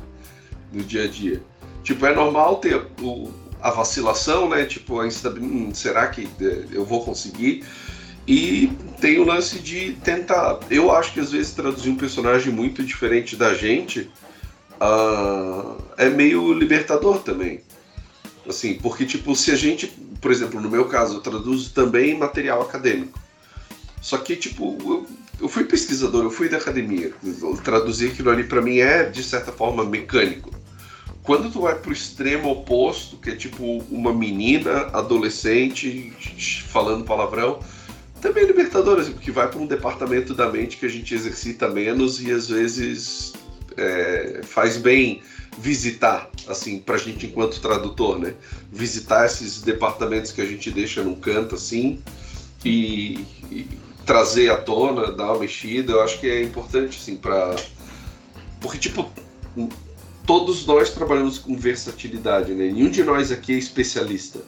[0.72, 1.42] do dia a dia.
[1.82, 4.64] Tipo, é normal ter o, a vacilação, né?
[4.64, 7.64] Tipo, a instabilidade, hum, será que é, eu vou conseguir?
[8.26, 8.70] E
[9.00, 10.60] tem o lance de tentar.
[10.70, 14.10] Eu acho que às vezes traduzir um personagem muito diferente da gente
[14.80, 17.62] uh, é meio libertador também.
[18.46, 22.62] Assim, porque, tipo, se a gente, por exemplo, no meu caso, eu traduzo também material
[22.62, 23.18] acadêmico.
[24.00, 25.06] Só que, tipo, eu,
[25.40, 27.12] eu fui pesquisador, eu fui da academia.
[27.64, 30.50] Traduzir aquilo ali para mim é, de certa forma, mecânico.
[31.22, 36.10] Quando tu vai pro extremo oposto, que é tipo uma menina adolescente
[36.68, 37.60] falando palavrão,
[38.20, 42.22] também libertador, assim, porque vai para um departamento da mente que a gente exercita menos
[42.22, 43.34] e às vezes
[43.76, 45.22] é, faz bem
[45.60, 48.34] visitar, assim, pra gente enquanto tradutor, né?
[48.72, 52.02] Visitar esses departamentos que a gente deixa num canto, assim,
[52.64, 53.68] e, e
[54.06, 57.56] trazer à tona, dar uma mexida, eu acho que é importante, assim, pra...
[58.60, 59.10] Porque, tipo,
[60.26, 62.70] todos nós trabalhamos com versatilidade, né?
[62.70, 64.40] Nenhum de nós aqui é especialista.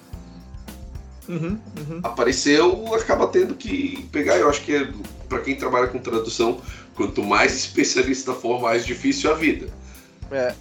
[1.29, 2.01] Uhum, uhum.
[2.03, 4.37] Apareceu, acaba tendo que pegar.
[4.37, 4.93] Eu acho que é,
[5.29, 6.61] para quem trabalha com tradução,
[6.95, 9.69] quanto mais especialista for, mais difícil a vida.
[10.31, 10.55] É.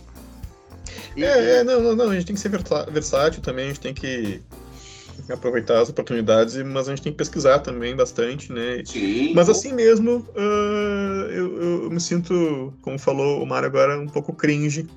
[1.16, 3.80] E, é, é, não, não, não, a gente tem que ser versátil também, a gente
[3.80, 4.42] tem que
[5.30, 8.84] aproveitar as oportunidades, mas a gente tem que pesquisar também bastante, né?
[8.86, 9.34] Sim.
[9.34, 14.34] Mas assim mesmo, uh, eu, eu, me sinto, como falou o Mário agora, um pouco
[14.34, 14.88] cringe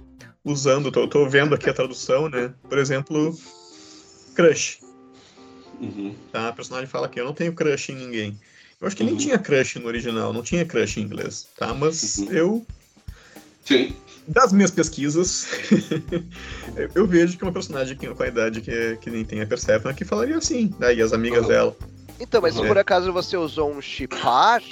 [0.44, 2.52] usando, tô, tô vendo aqui a tradução, né?
[2.68, 3.36] Por exemplo,
[4.34, 4.80] crush.
[5.80, 6.14] Uhum.
[6.30, 6.48] Tá?
[6.48, 8.38] A personagem fala que eu não tenho crush em ninguém.
[8.80, 9.10] Eu acho que uhum.
[9.10, 11.72] nem tinha crush no original, não tinha crush em inglês, tá?
[11.74, 12.32] Mas uhum.
[12.32, 12.66] eu.
[13.64, 13.94] Sim.
[14.26, 15.46] Das minhas pesquisas,
[16.94, 20.04] eu vejo que uma personagem com a idade que, que nem tem a Persephone que
[20.04, 21.76] falaria assim, daí as amigas dela.
[22.20, 24.62] Então, mas se por acaso você usou um chipar,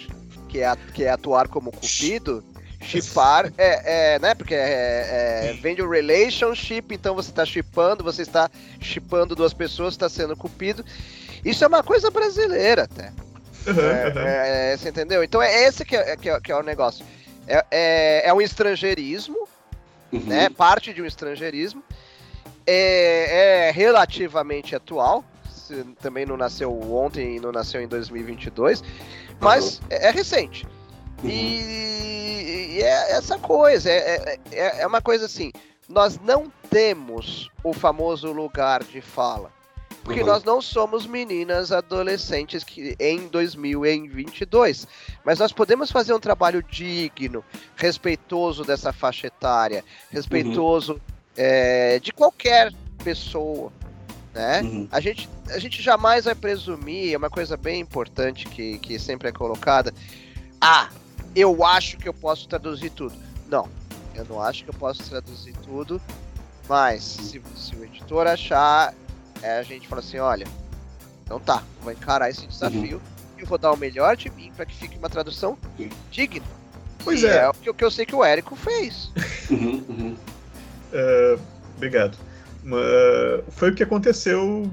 [0.48, 2.44] que é, que é atuar como cupido,
[2.82, 4.34] Chipar é, é, né?
[4.34, 9.94] Porque é, é, vem de relationship, então você está chipando, você está chipando duas pessoas,
[9.94, 10.84] está sendo cupido.
[11.44, 13.12] Isso é uma coisa brasileira até.
[13.66, 14.26] Uhum, uhum.
[14.26, 15.22] É, você entendeu?
[15.22, 17.04] Então é esse que é, que é, que é o negócio.
[17.46, 19.48] É, é, é um estrangeirismo,
[20.12, 20.20] uhum.
[20.24, 20.48] né?
[20.48, 21.83] Parte de um estrangeirismo.
[22.66, 25.24] É, é relativamente atual.
[26.00, 28.83] Também não nasceu ontem e não nasceu em 2022.
[29.40, 30.66] Mas é, é recente.
[31.22, 31.31] Uhum.
[31.31, 35.53] E, e, é essa coisa, é, é, é uma coisa assim,
[35.88, 39.53] nós não temos o famoso lugar de fala.
[40.02, 40.26] Porque uhum.
[40.26, 44.86] nós não somos meninas adolescentes que em 2022.
[45.24, 47.44] Mas nós podemos fazer um trabalho digno,
[47.76, 51.00] respeitoso dessa faixa etária, respeitoso uhum.
[51.36, 52.72] é, de qualquer
[53.04, 53.72] pessoa.
[54.32, 54.62] Né?
[54.62, 54.88] Uhum.
[54.90, 59.28] A, gente, a gente jamais vai presumir, é uma coisa bem importante que, que sempre
[59.28, 59.92] é colocada.
[60.60, 60.88] Ah,
[61.34, 63.14] eu acho que eu posso traduzir tudo.
[63.48, 63.68] Não,
[64.14, 66.00] eu não acho que eu posso traduzir tudo,
[66.68, 68.94] mas se, se o editor achar,
[69.42, 70.46] é, a gente fala assim, olha,
[71.24, 73.42] então tá, vou encarar esse desafio uhum.
[73.42, 75.57] e vou dar o melhor de mim para que fique uma tradução
[76.11, 76.46] digna.
[77.03, 77.38] Pois é.
[77.38, 79.11] É o que, eu sei que o Érico fez.
[79.51, 80.16] Uhum, uhum.
[80.93, 81.41] Uh,
[81.76, 82.16] obrigado.
[82.64, 84.70] Uh, foi o que aconteceu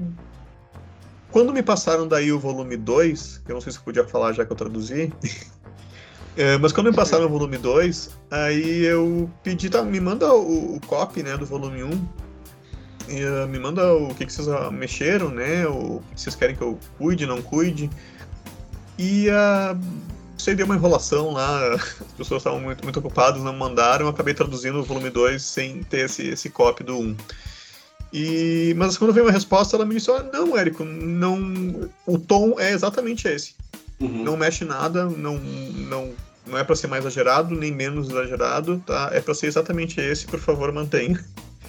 [1.32, 4.32] quando me passaram daí o volume 2, que eu não sei se eu podia falar
[4.34, 5.12] já que eu traduzi,
[6.38, 10.76] É, mas quando me passaram o volume 2, aí eu pedi, tá, me manda o,
[10.76, 11.88] o copy, né, do volume 1.
[11.90, 12.08] E, uh,
[13.48, 16.78] me manda o que, que vocês uh, mexeram, né, o que vocês querem que eu
[16.96, 17.90] cuide, não cuide.
[18.98, 19.78] E uh,
[20.36, 24.34] sei, deu uma enrolação lá, as pessoas estavam muito, muito ocupadas, não mandaram, eu acabei
[24.34, 27.16] traduzindo o volume 2 sem ter esse, esse copy do 1.
[28.12, 32.58] E, mas quando veio uma resposta, ela me disse: oh, Não, Érico, não, o tom
[32.58, 33.54] é exatamente esse.
[34.00, 34.24] Uhum.
[34.24, 36.14] Não mexe nada, não, não
[36.48, 39.10] não é para ser mais exagerado, nem menos exagerado, tá?
[39.12, 41.22] É para ser exatamente esse, por favor, mantenha.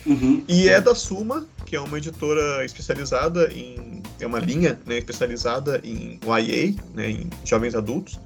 [0.05, 0.43] Uhum.
[0.47, 4.01] E é da Suma, que é uma editora especializada em.
[4.19, 8.19] É uma linha né, especializada em YA, né, em jovens adultos,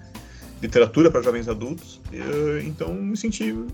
[0.61, 2.01] literatura para jovens adultos.
[2.11, 3.67] Uh, então me senti uh,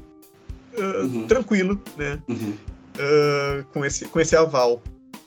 [1.01, 1.27] uhum.
[1.27, 2.53] tranquilo né, uhum.
[2.95, 4.81] uh, com, esse, com esse aval.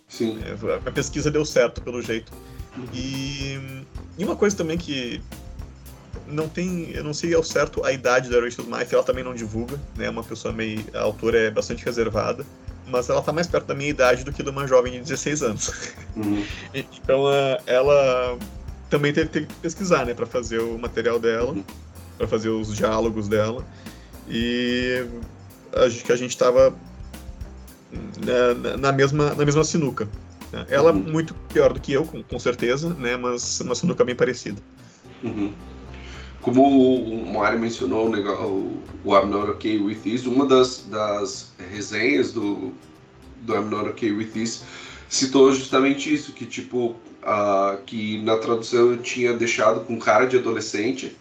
[0.08, 0.38] Sim.
[0.84, 2.32] a pesquisa deu certo, pelo jeito.
[2.76, 2.84] Uhum.
[2.92, 3.84] E,
[4.18, 5.22] e uma coisa também que
[6.26, 9.34] não tem, eu não sei ao certo a idade da Rachel Smythe, ela também não
[9.34, 10.08] divulga, né?
[10.08, 12.44] Uma pessoa meio, a autora é bastante reservada,
[12.92, 15.42] mas ela tá mais perto da minha idade do que de uma jovem de 16
[15.42, 15.94] anos.
[16.14, 16.44] Uhum.
[16.72, 17.24] então
[17.66, 18.38] ela
[18.90, 21.64] também teve, teve, que pesquisar, né, para fazer o material dela, uhum.
[22.18, 23.64] para fazer os diálogos dela.
[24.28, 25.04] E
[25.74, 26.74] acho que a gente tava
[28.24, 30.06] na, na mesma na mesma sinuca.
[30.52, 30.66] Né?
[30.68, 30.98] Ela uhum.
[30.98, 34.60] muito pior do que eu, com, com certeza, né, mas uma sinuca bem parecida.
[35.22, 35.52] Uhum.
[36.42, 42.32] Como o Mário mencionou o, o I'm Not Okay With This, uma das, das resenhas
[42.32, 42.72] do,
[43.42, 44.64] do I'm Not Okay With This
[45.08, 50.36] citou justamente isso, que tipo, uh, que na tradução eu tinha deixado com cara de
[50.36, 51.16] adolescente,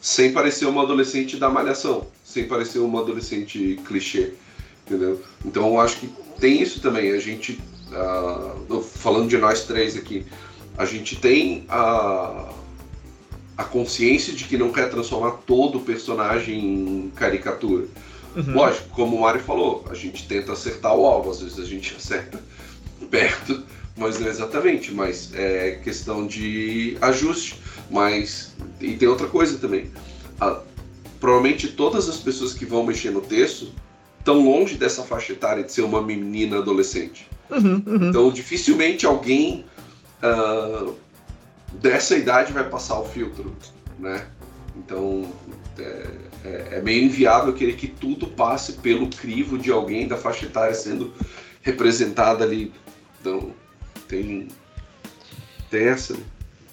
[0.00, 4.34] sem parecer uma adolescente da malhação, sem parecer uma adolescente clichê,
[4.86, 5.20] entendeu?
[5.44, 6.08] Então eu acho que
[6.38, 7.58] tem isso também, a gente,
[7.90, 10.24] uh, falando de nós três aqui,
[10.78, 12.52] a gente tem a
[13.56, 17.86] a consciência de que não quer transformar todo o personagem em caricatura.
[18.34, 18.54] Uhum.
[18.54, 21.94] Lógico, como o Mario falou, a gente tenta acertar o alvo, às vezes a gente
[21.94, 22.40] acerta
[23.10, 23.62] perto,
[23.96, 27.56] mas não exatamente, mas é questão de ajuste.
[27.90, 29.90] Mas, e tem outra coisa também,
[30.40, 30.60] a,
[31.20, 33.70] provavelmente todas as pessoas que vão mexer no texto
[34.18, 37.28] estão longe dessa faixa etária de ser uma menina adolescente.
[37.50, 38.08] Uhum, uhum.
[38.08, 39.66] Então, dificilmente alguém
[40.22, 40.94] uh,
[41.74, 43.54] dessa idade vai passar o filtro,
[43.98, 44.26] né?
[44.76, 45.30] Então
[45.78, 46.06] é,
[46.44, 50.74] é, é, meio inviável querer que tudo passe pelo crivo de alguém da faixa etária
[50.74, 51.12] sendo
[51.62, 52.72] representada ali.
[53.20, 53.54] Então
[54.08, 54.48] tem,
[55.70, 56.14] tem essa.
[56.14, 56.22] Né?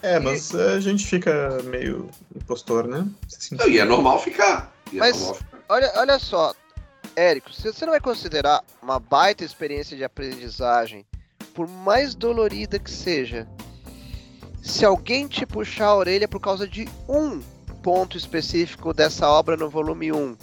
[0.02, 3.06] É, mas a gente fica meio impostor, né?
[3.52, 4.74] Não, e é normal ficar.
[4.94, 5.60] É mas normal ficar.
[5.68, 6.54] Olha, olha só,
[7.16, 11.06] Érico, você não vai considerar uma baita experiência de aprendizagem,
[11.54, 13.48] por mais dolorida que seja,
[14.70, 17.42] se alguém te puxar a orelha por causa de um
[17.82, 20.38] ponto específico dessa obra no volume 1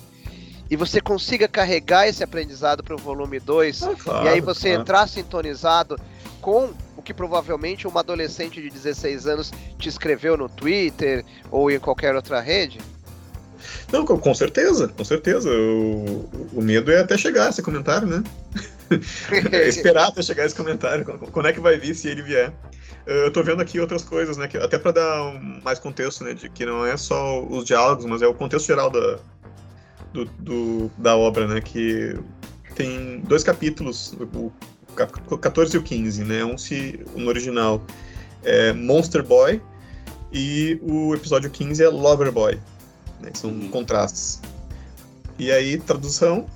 [0.69, 4.71] e você consiga carregar esse aprendizado para o volume 2 ah, claro, e aí você
[4.71, 4.83] claro.
[4.83, 5.99] entrar sintonizado
[6.41, 11.79] com o que provavelmente uma adolescente de 16 anos te escreveu no Twitter ou em
[11.79, 12.79] qualquer outra rede?
[13.93, 15.49] Não, com certeza, com certeza.
[15.51, 18.23] O, o medo é até chegar esse comentário, né?
[19.53, 21.05] é esperar até chegar esse comentário.
[21.05, 22.53] Quando é que vai vir se ele vier?
[23.07, 24.49] Eu tô vendo aqui outras coisas, né?
[24.49, 26.35] Que, até para dar mais contexto, né?
[26.35, 29.19] De que não é só os diálogos, mas é o contexto geral da,
[30.13, 31.61] do, do da obra, né?
[31.61, 32.19] Que
[32.75, 34.53] tem dois capítulos, o
[35.39, 36.45] 14 e o 15, né?
[36.45, 37.81] Um se, no original
[38.43, 39.63] é Monster Boy
[40.33, 42.61] e o episódio 15 é Lover Boy,
[43.21, 43.31] né?
[43.31, 43.69] Que são uhum.
[43.69, 44.41] contrastes.
[45.39, 46.47] E aí, tradução,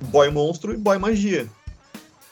[0.00, 1.46] Boy Monstro e Boy Magia.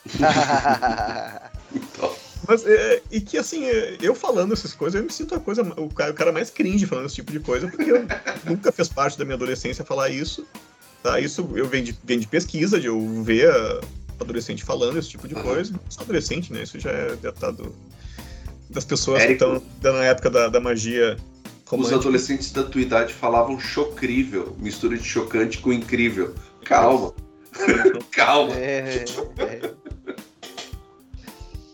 [2.51, 5.61] Mas, é, e que assim, é, eu falando essas coisas, eu me sinto a coisa,
[5.77, 8.05] o cara, o cara mais cringe falando esse tipo de coisa, porque eu
[8.43, 10.45] nunca fez parte da minha adolescência falar isso.
[11.01, 11.17] Tá?
[11.17, 13.79] Isso eu venho de, venho de pesquisa, de eu ver a
[14.19, 15.43] adolescente falando esse tipo de uhum.
[15.43, 15.71] coisa.
[15.71, 16.63] Não sou adolescente, né?
[16.63, 17.73] Isso já é datado
[18.69, 21.15] das pessoas Érico, que estão na época da, da magia.
[21.65, 21.95] Romântica.
[21.95, 26.35] Os adolescentes da tua idade falavam chocrível, mistura de chocante com incrível.
[26.65, 27.13] Calma.
[28.11, 28.53] Calma.
[28.55, 29.05] É,
[29.37, 29.73] é.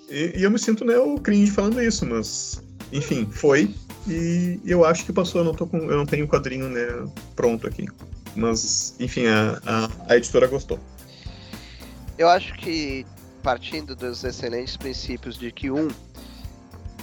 [0.09, 3.73] E, e, eu me sinto, né, o cringe falando isso, mas enfim, foi.
[4.07, 6.87] E eu acho que passou, eu não, tô com, eu não tenho o quadrinho né,
[7.35, 7.85] pronto aqui.
[8.35, 10.79] Mas, enfim, a, a, a editora gostou.
[12.17, 13.05] Eu acho que,
[13.43, 15.89] partindo dos excelentes princípios de que, um,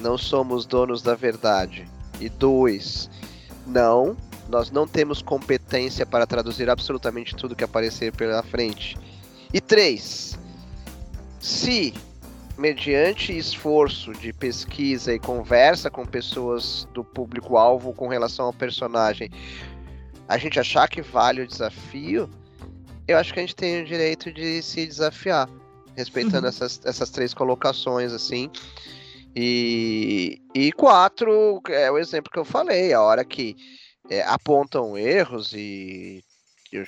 [0.00, 1.86] não somos donos da verdade,
[2.20, 3.10] e dois,
[3.66, 4.16] não,
[4.48, 8.96] nós não temos competência para traduzir absolutamente tudo que aparecer pela frente.
[9.52, 10.38] E três,
[11.40, 11.92] se
[12.56, 19.30] mediante esforço de pesquisa e conversa com pessoas do público-alvo com relação ao personagem,
[20.28, 22.28] a gente achar que vale o desafio,
[23.06, 25.48] eu acho que a gente tem o direito de se desafiar,
[25.96, 26.48] respeitando uhum.
[26.48, 28.50] essas, essas três colocações, assim.
[29.36, 33.56] E, e quatro, é o exemplo que eu falei, a hora que
[34.08, 36.22] é, apontam erros e
[36.72, 36.84] eu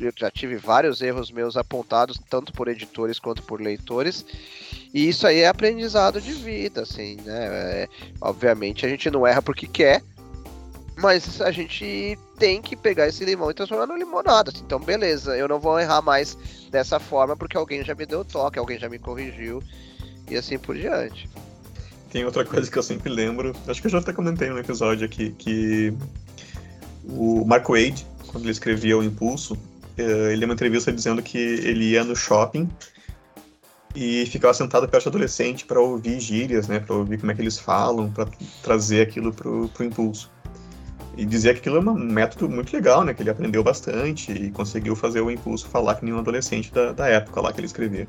[0.00, 4.24] eu já tive vários erros meus apontados, tanto por editores quanto por leitores.
[4.92, 7.46] E isso aí é aprendizado de vida, assim, né?
[7.46, 7.88] É,
[8.20, 10.02] obviamente a gente não erra porque quer,
[10.96, 14.50] Mas a gente tem que pegar esse limão e transformar no limonada.
[14.56, 16.38] Então, beleza, eu não vou errar mais
[16.70, 19.62] dessa forma porque alguém já me deu toque, alguém já me corrigiu
[20.28, 21.28] e assim por diante.
[22.10, 25.04] Tem outra coisa que eu sempre lembro, acho que eu já até comentei no episódio
[25.04, 25.92] aqui, que
[27.04, 29.56] o Mark Wade, quando ele escrevia O Impulso,
[29.96, 32.68] ele deu uma entrevista dizendo que ele ia no shopping
[33.94, 37.40] e ficava sentado perto de adolescente para ouvir gírias, né, para ouvir como é que
[37.40, 38.28] eles falam, para
[38.62, 40.30] trazer aquilo pro, pro impulso.
[41.16, 44.50] E dizia que aquilo é um método muito legal, né, que ele aprendeu bastante e
[44.50, 47.66] conseguiu fazer o impulso falar que nem um adolescente da, da época lá que ele
[47.66, 48.06] escrevia.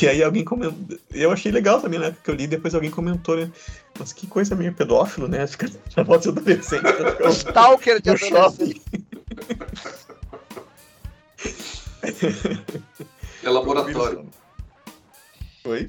[0.00, 3.36] E aí alguém comentou, eu achei legal também, né, porque eu li depois alguém comentou,
[3.36, 3.50] né,
[3.98, 6.84] mas que coisa meio pedófilo, né, ficar na voz de adolescente.
[7.30, 8.82] Stalker de adolescente.
[13.42, 14.26] É laboratório.
[15.64, 15.88] Oi?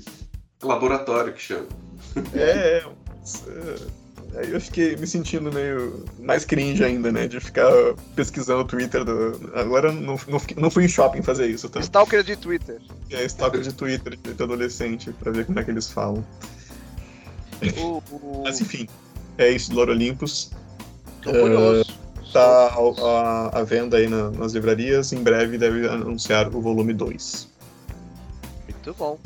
[0.62, 1.68] Laboratório que chama.
[2.34, 7.28] É, é, aí eu fiquei me sentindo meio mais cringe ainda, né?
[7.28, 7.72] De ficar
[8.16, 9.04] pesquisando o Twitter.
[9.04, 9.52] Do...
[9.56, 11.80] Agora não, não, não fui em shopping fazer isso, tá?
[11.80, 12.80] Stalker de Twitter.
[13.10, 16.26] É, stalker de Twitter de adolescente, pra ver como é que eles falam.
[17.78, 18.42] O, o...
[18.44, 18.88] Mas enfim,
[19.38, 20.52] é isso do Loro Olympus.
[21.22, 21.83] Tô curioso.
[22.34, 25.14] Tá à, à venda aí na- nas livrarias.
[25.14, 27.48] Em breve deve anunciar o volume 2.
[28.68, 29.20] Muito bom.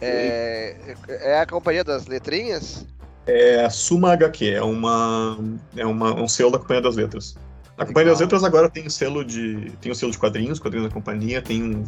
[0.00, 0.74] É,
[1.08, 2.84] é a companhia das letrinhas?
[3.26, 5.38] É a Suma HQ, é, uma,
[5.76, 7.36] é uma, um selo da Companhia das Letras.
[7.78, 8.26] A Companhia das Legal.
[8.38, 9.72] Letras agora tem selo de.
[9.80, 11.84] tem um selo de quadrinhos, quadrinhos da companhia, tem um.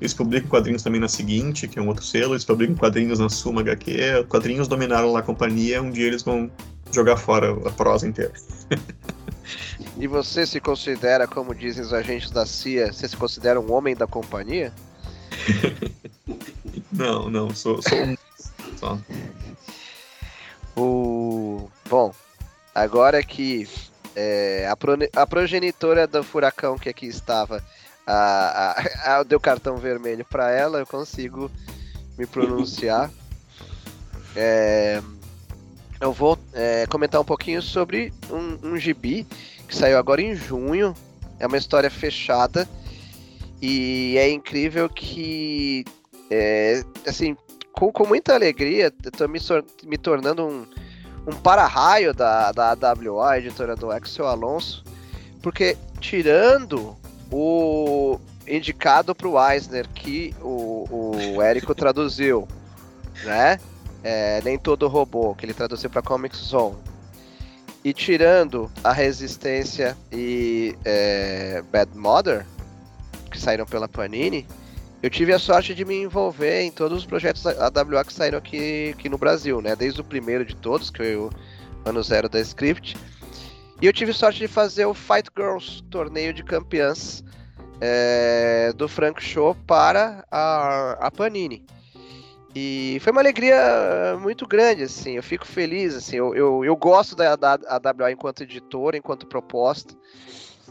[0.00, 3.28] Eles publicam quadrinhos também na seguinte, que é um outro selo, eles publicam quadrinhos na
[3.28, 6.50] Suma HQ, quadrinhos dominaram lá a companhia, um dia eles vão
[6.92, 8.32] jogar fora a prosa inteira.
[9.98, 13.94] E você se considera, como dizem os agentes da CIA, você se considera um homem
[13.94, 14.72] da companhia?
[16.92, 18.16] Não, não, sou, sou um.
[18.78, 18.98] Só.
[20.76, 21.68] O...
[21.88, 22.14] Bom,
[22.74, 23.68] agora que
[24.14, 27.62] é, a, prone- a progenitora do furacão que aqui estava
[28.06, 28.74] a,
[29.04, 31.50] a, a- deu cartão vermelho para ela, eu consigo
[32.18, 33.10] me pronunciar.
[34.34, 35.02] É,
[36.00, 39.26] eu vou é, comentar um pouquinho sobre um, um gibi
[39.66, 40.94] que saiu agora em junho.
[41.38, 42.68] É uma história fechada
[43.60, 45.84] e é incrível que,
[46.30, 47.36] é, assim,
[47.72, 49.38] com, com muita alegria, tô me,
[49.84, 50.66] me tornando um,
[51.26, 54.84] um para-raio da, da AWA, editora do Axel Alonso,
[55.42, 56.96] porque tirando
[57.30, 60.86] o indicado para o Eisner que o,
[61.34, 62.46] o Érico traduziu,
[63.24, 63.58] né?
[64.02, 66.76] É, nem todo robô, que ele traduziu para Comic Zone.
[67.84, 72.46] E tirando a Resistência e é, Bad Mother,
[73.30, 74.46] que saíram pela Panini,
[75.02, 78.38] eu tive a sorte de me envolver em todos os projetos da AWA que saíram
[78.38, 79.76] aqui, aqui no Brasil, né?
[79.76, 81.30] Desde o primeiro de todos, que foi o
[81.84, 82.96] ano zero da Script.
[83.80, 87.22] E eu tive sorte de fazer o Fight Girls, torneio de campeãs
[87.80, 91.64] é, do Frank Show para a, a Panini.
[92.58, 97.14] E foi uma alegria muito grande, assim, eu fico feliz, assim, eu, eu, eu gosto
[97.14, 99.94] da, da AWA enquanto editora, enquanto proposta,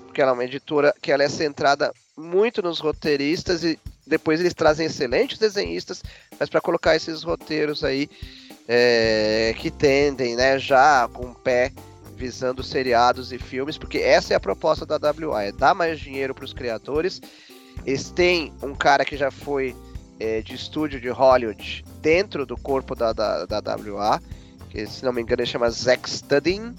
[0.04, 3.78] porque ela é uma editora que ela é centrada muito nos roteiristas e
[4.08, 6.02] depois eles trazem excelentes desenhistas,
[6.40, 8.10] mas para colocar esses roteiros aí
[8.68, 11.72] é, que tendem, né, já com o pé
[12.18, 16.34] visando seriados e filmes, porque essa é a proposta da WA, é dar mais dinheiro
[16.34, 17.22] para os criadores.
[17.86, 19.76] Eles têm um cara que já foi
[20.20, 24.22] é, de estúdio de Hollywood dentro do corpo da, da, da WA,
[24.70, 26.76] que se não me engano ele chama Zack Studin,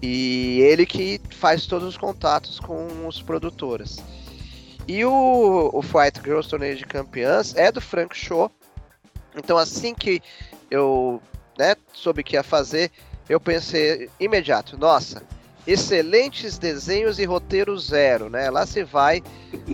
[0.00, 4.02] e ele que faz todos os contatos com os produtoras.
[4.88, 8.50] E o, o Fight Girls Torneio de Campeãs é do Frank Show.
[9.36, 10.20] Então assim que
[10.70, 11.22] eu
[11.56, 12.90] né, soube que ia fazer,
[13.28, 15.22] eu pensei imediato, nossa,
[15.66, 18.50] excelentes desenhos e roteiro zero, né?
[18.50, 19.22] Lá se vai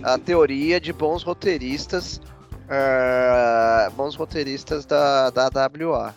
[0.03, 2.21] a teoria de bons roteiristas,
[2.69, 6.15] ah, bons roteiristas da, da WA.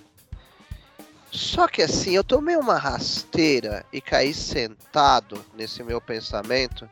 [1.30, 6.88] Só que assim, eu tomei uma rasteira e caí sentado nesse meu pensamento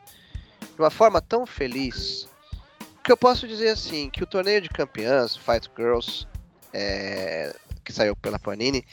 [0.59, 2.27] de uma forma tão feliz
[3.03, 6.27] que eu posso dizer assim que o torneio de campeãs, Fight Girls,
[6.73, 8.83] é, que saiu pela Panini,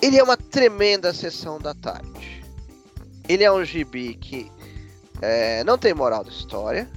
[0.00, 2.44] ele é uma tremenda sessão da tarde.
[3.28, 4.50] Ele é um gibi que
[5.20, 6.88] é, não tem moral da história,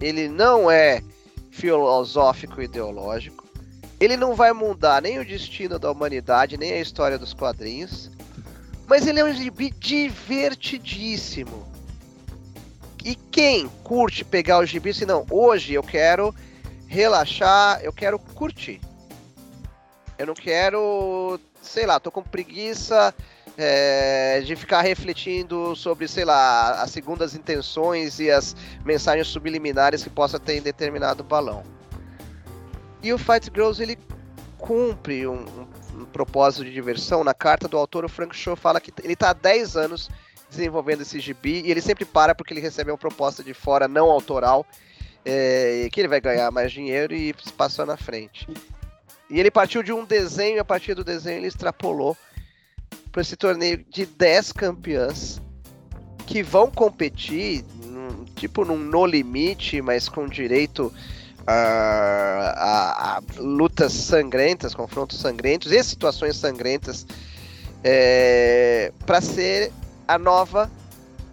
[0.00, 1.02] ele não é
[1.54, 3.46] filosófico e ideológico,
[4.00, 8.10] ele não vai mudar nem o destino da humanidade, nem a história dos quadrinhos,
[8.88, 11.64] mas ele é um gibi divertidíssimo.
[13.04, 16.34] E quem curte pegar o gibi, se não, hoje eu quero
[16.88, 18.80] relaxar, eu quero curtir.
[20.18, 23.14] Eu não quero, sei lá, tô com preguiça
[23.56, 30.10] é, de ficar refletindo sobre, sei lá, as segundas intenções e as mensagens subliminares que
[30.10, 31.62] possa ter em determinado balão.
[33.02, 33.98] E o Fight Girls ele
[34.58, 37.22] cumpre um, um, um propósito de diversão.
[37.22, 40.10] Na carta do autor, o Frank Show fala que ele está há 10 anos
[40.48, 44.10] desenvolvendo esse gibi e ele sempre para porque ele recebe uma proposta de fora não
[44.10, 44.64] autoral
[45.24, 48.46] é, que ele vai ganhar mais dinheiro e se passou na frente.
[49.30, 52.16] E ele partiu de um desenho, a partir do desenho ele extrapolou
[53.14, 55.40] para esse torneio de 10 campeãs
[56.26, 60.92] que vão competir, num, tipo num no limite, mas com direito
[61.46, 61.52] a,
[62.56, 67.06] a, a, lutas sangrentas, confrontos sangrentos e situações sangrentas
[67.84, 69.70] é, para ser
[70.08, 70.68] a nova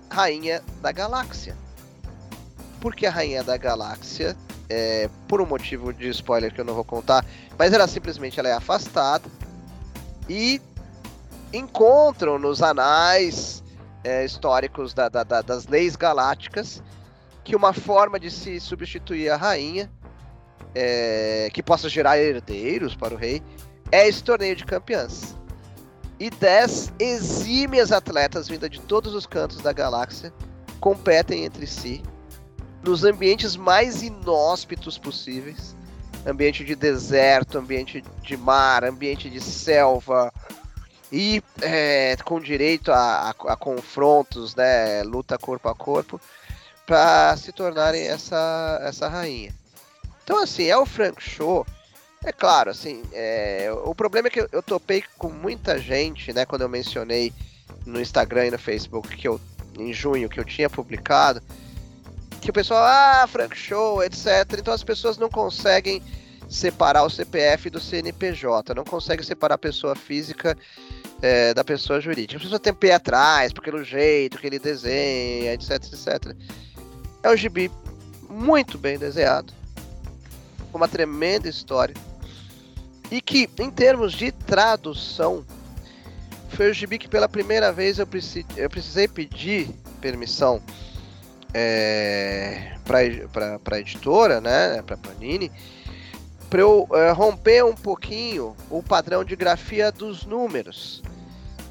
[0.08, 1.58] rainha da galáxia.
[2.80, 4.38] Porque a rainha da galáxia,
[4.70, 7.26] é, por um motivo de spoiler que eu não vou contar,
[7.58, 9.28] mas ela simplesmente ela é afastada
[10.30, 10.62] e
[11.54, 13.64] encontram nos anais
[14.04, 16.82] é, históricos da, da, da, das leis galácticas
[17.44, 19.92] que uma forma de se substituir a rainha,
[20.76, 23.42] é, que possa gerar herdeiros para o rei,
[23.92, 25.36] é esse torneio de campeãs.
[26.20, 30.32] E dez exímias atletas vindas de todos os cantos da galáxia
[30.80, 32.04] competem entre si
[32.84, 35.76] nos ambientes mais inóspitos possíveis
[36.26, 40.32] ambiente de deserto, ambiente de mar, ambiente de selva,
[41.12, 46.22] e é, com direito a, a, a, confrontos, né, luta corpo a corpo,
[46.86, 49.54] para se tornarem essa, essa rainha.
[50.24, 51.66] Então, assim, é o Frank Show.
[52.24, 56.62] É claro, assim, é, o problema é que eu, topei com muita gente, né, quando
[56.62, 57.34] eu mencionei
[57.86, 59.42] no Instagram e no Facebook que eu,
[59.78, 61.42] em junho, que eu tinha publicado,
[62.40, 64.28] que o pessoal, ah, Frank Show, etc.
[64.58, 66.02] Então as pessoas não conseguem
[66.48, 70.58] separar o CPF do CNPJ, não conseguem separar a pessoa física
[71.22, 72.38] é, da pessoa jurídica.
[72.38, 76.36] A pessoa tem pé atrás, porque pelo jeito que ele desenha, etc, etc.
[77.24, 77.72] É um gibi
[78.30, 79.54] muito bem desenhado,
[80.72, 81.96] com uma tremenda história,
[83.12, 85.46] e que, em termos de tradução,
[86.50, 89.70] foi o gibi que pela primeira vez eu, precis, eu precisei pedir
[90.00, 90.62] permissão
[91.54, 95.52] é, para a editora, né, para Panini,
[96.50, 101.02] para eu é, romper um pouquinho o padrão de grafia dos números.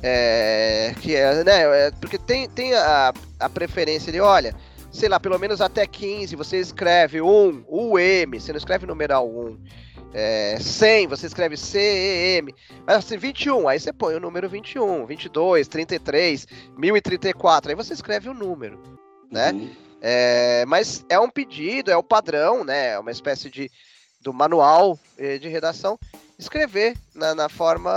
[0.03, 4.55] É, que é, né, é, porque tem, tem a, a preferência de, olha,
[4.90, 9.59] sei lá, pelo menos até 15 você escreve 1, UM, você não escreve numeral 1.
[10.12, 12.48] É, 100, você escreve CEM.
[12.84, 16.46] Mas assim, 21, aí você põe o número 21, 22, 33,
[16.76, 18.80] 1034, aí você escreve o número,
[19.30, 19.53] né?
[19.53, 19.70] Uhum.
[20.01, 22.92] É, mas é um pedido, é o padrão, né?
[22.92, 23.70] É uma espécie de
[24.21, 25.99] do manual eh, de redação
[26.41, 27.93] escrever na, na forma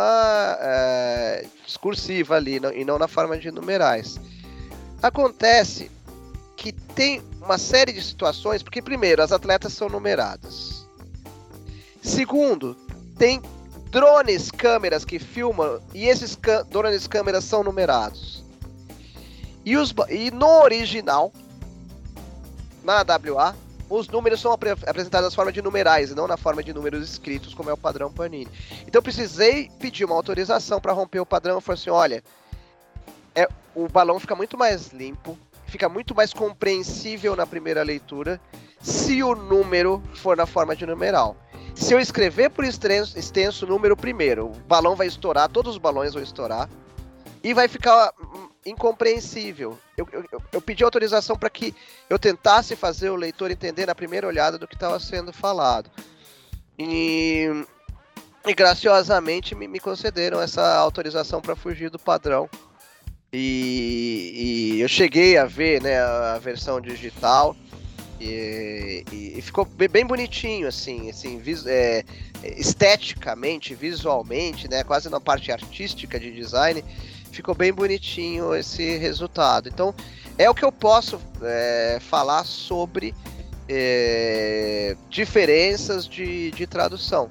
[0.59, 4.19] é, discursiva ali e não na forma de numerais.
[5.01, 5.89] Acontece
[6.57, 10.85] que tem uma série de situações, porque primeiro, as atletas são numeradas.
[12.01, 12.75] Segundo,
[13.17, 13.41] tem
[13.89, 16.37] drones, câmeras que filmam e esses
[16.69, 18.43] drones, câmeras são numerados.
[19.65, 21.31] E, os, e no original,
[22.83, 23.55] na WA,
[23.89, 27.53] os números são ap apresentados na forma de numerais não na forma de números escritos,
[27.53, 28.47] como é o padrão Panini.
[28.87, 31.55] Então eu precisei pedir uma autorização para romper o padrão.
[31.55, 32.23] Eu falei assim: olha,
[33.35, 38.39] é, o balão fica muito mais limpo, fica muito mais compreensível na primeira leitura
[38.81, 41.35] se o número for na forma de numeral.
[41.73, 46.13] Se eu escrever por extenso, extenso número primeiro, o balão vai estourar, todos os balões
[46.13, 46.69] vão estourar
[47.43, 48.13] e vai ficar
[48.65, 49.77] incompreensível.
[49.97, 51.73] Eu, eu, eu pedi autorização para que
[52.09, 55.89] eu tentasse fazer o leitor entender na primeira olhada do que estava sendo falado.
[56.77, 57.47] E,
[58.45, 62.49] e graciosamente me, me, concederam essa autorização para fugir do padrão.
[63.31, 67.55] E, e, eu cheguei a ver né, a versão digital
[68.19, 72.03] e, e ficou bem bonitinho, assim, assim vis, é,
[72.43, 76.83] esteticamente, visualmente, né, quase na parte artística de design
[77.33, 79.67] ficou bem bonitinho esse resultado.
[79.67, 79.93] Então,
[80.37, 83.13] é o que eu posso é, falar sobre
[83.67, 87.29] é, diferenças de, de tradução.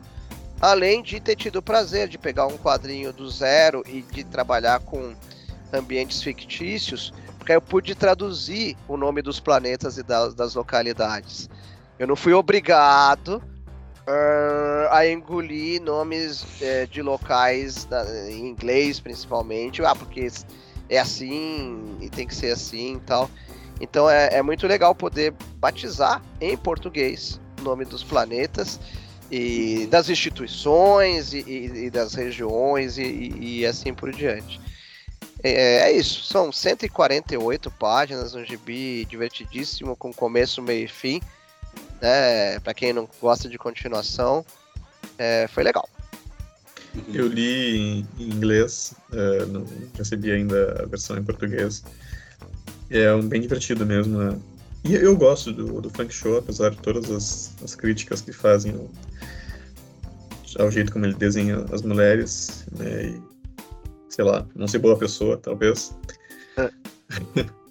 [0.61, 4.81] Além de ter tido o prazer de pegar um quadrinho do zero e de trabalhar
[4.81, 5.15] com
[5.73, 11.49] ambientes fictícios, porque eu pude traduzir o nome dos planetas e das, das localidades.
[11.99, 13.43] Eu não fui obrigado
[14.07, 19.83] uh, a engolir nomes é, de locais da, em inglês, principalmente.
[19.85, 20.29] Ah, porque
[20.89, 23.31] é assim e tem que ser assim e tal.
[23.81, 28.79] Então é, é muito legal poder batizar em português o nome dos planetas
[29.31, 34.61] e das instituições e, e, e das regiões e, e, assim por diante.
[35.43, 41.21] É, é, isso, são 148 páginas, um gibi divertidíssimo, com começo, meio e fim.
[42.03, 42.59] Né?
[42.59, 44.45] Para quem não gosta de continuação,
[45.17, 45.89] é, foi legal.
[47.15, 49.65] Eu li em inglês, uh, não
[49.97, 51.85] recebi ainda a versão em português.
[52.91, 54.19] É um bem divertido mesmo.
[54.19, 54.39] Né?
[54.85, 58.75] E eu gosto do, do Frank Show, apesar de todas as, as críticas que fazem
[58.75, 63.05] ao, ao, jeito como ele desenha as mulheres, né?
[63.05, 63.23] E,
[64.11, 65.95] sei lá, não ser boa pessoa, talvez.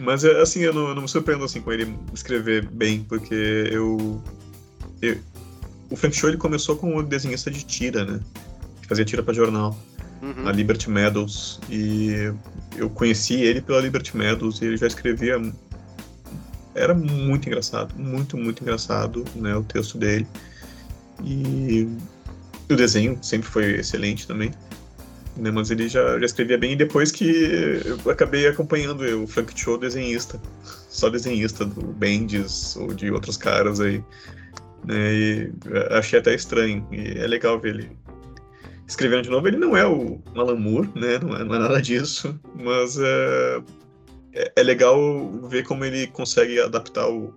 [0.00, 0.04] É.
[0.04, 4.22] Mas, assim, eu não, não, me surpreendo assim, com ele escrever bem, porque eu,
[5.02, 5.18] eu...
[5.90, 8.20] O Frank Show ele começou como desenhista de tira, né?
[8.90, 9.78] fazia tira para jornal,
[10.20, 10.42] uhum.
[10.42, 11.60] na Liberty Medals.
[11.70, 12.32] E
[12.76, 15.40] eu conheci ele pela Liberty Medals e ele já escrevia.
[16.74, 20.26] Era muito engraçado, muito, muito engraçado né, o texto dele.
[21.22, 21.86] E
[22.68, 24.50] o desenho sempre foi excelente também.
[25.40, 29.58] Né, mas ele já, já escrevia bem e depois que eu acabei acompanhando o Frank
[29.58, 34.04] Cho, desenhista, só desenhista do Bendis ou de outros caras aí.
[34.84, 35.52] Né, e
[35.92, 36.86] achei até estranho.
[36.92, 37.90] E é legal ver ele
[38.90, 39.48] escrevendo de novo.
[39.48, 41.18] Ele não é o Alan Moore, né?
[41.18, 43.62] Não é, não é nada disso, mas é,
[44.34, 44.98] é, é, legal
[45.48, 47.34] ver como ele consegue adaptar o,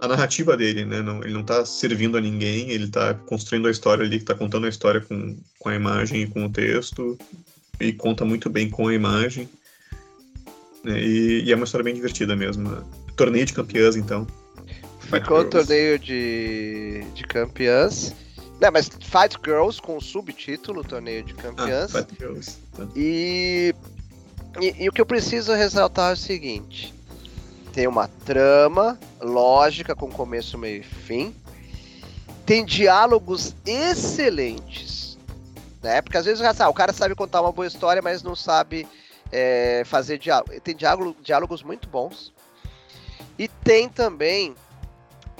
[0.00, 1.00] a narrativa dele, né?
[1.00, 4.66] Não, ele não está servindo a ninguém, ele está construindo a história ali, está contando
[4.66, 7.18] a história com, com a imagem e com o texto,
[7.80, 9.48] e conta muito bem com a imagem.
[10.84, 11.00] Né?
[11.00, 12.84] E, e, é uma história bem divertida mesmo.
[13.16, 14.26] Torneio de campeãs, então.
[15.00, 18.14] Ficou o torneio de, de campeãs.
[18.60, 21.94] Não, mas Fight Girls com o subtítulo Torneio de Campeãs.
[21.94, 22.58] Ah, Fight Girls.
[22.74, 22.86] Tá.
[22.96, 23.74] E,
[24.60, 26.94] e, e o que eu preciso ressaltar é o seguinte:
[27.76, 31.36] tem uma trama lógica com começo, meio e fim.
[32.46, 35.18] Tem diálogos excelentes.
[35.82, 36.00] Né?
[36.00, 38.88] Porque às vezes ah, o cara sabe contar uma boa história, mas não sabe
[39.30, 40.58] é, fazer diálogo.
[40.62, 42.32] Tem diálogo, diálogos muito bons.
[43.38, 44.54] E tem também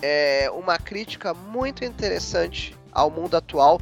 [0.03, 3.80] é, uma crítica muito interessante ao mundo atual.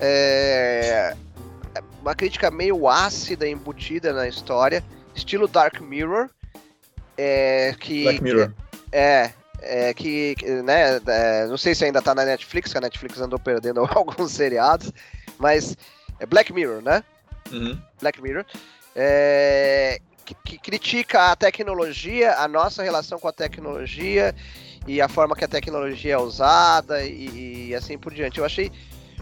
[0.00, 1.16] É,
[2.00, 4.82] uma crítica meio ácida, embutida na história,
[5.14, 6.28] estilo Dark Mirror.
[7.16, 8.52] É, que, Black Mirror.
[8.90, 10.34] É, é, que,
[10.64, 14.32] né, é, não sei se ainda tá na Netflix, que a Netflix andou perdendo alguns
[14.32, 14.92] seriados,
[15.38, 15.76] mas
[16.18, 17.02] é Black Mirror, né?
[17.50, 17.78] Uhum.
[18.00, 18.44] Black Mirror.
[18.94, 24.34] É, que, que, critica a tecnologia, a nossa relação com a tecnologia
[24.86, 28.38] e a forma que a tecnologia é usada e, e assim por diante.
[28.38, 28.70] Eu achei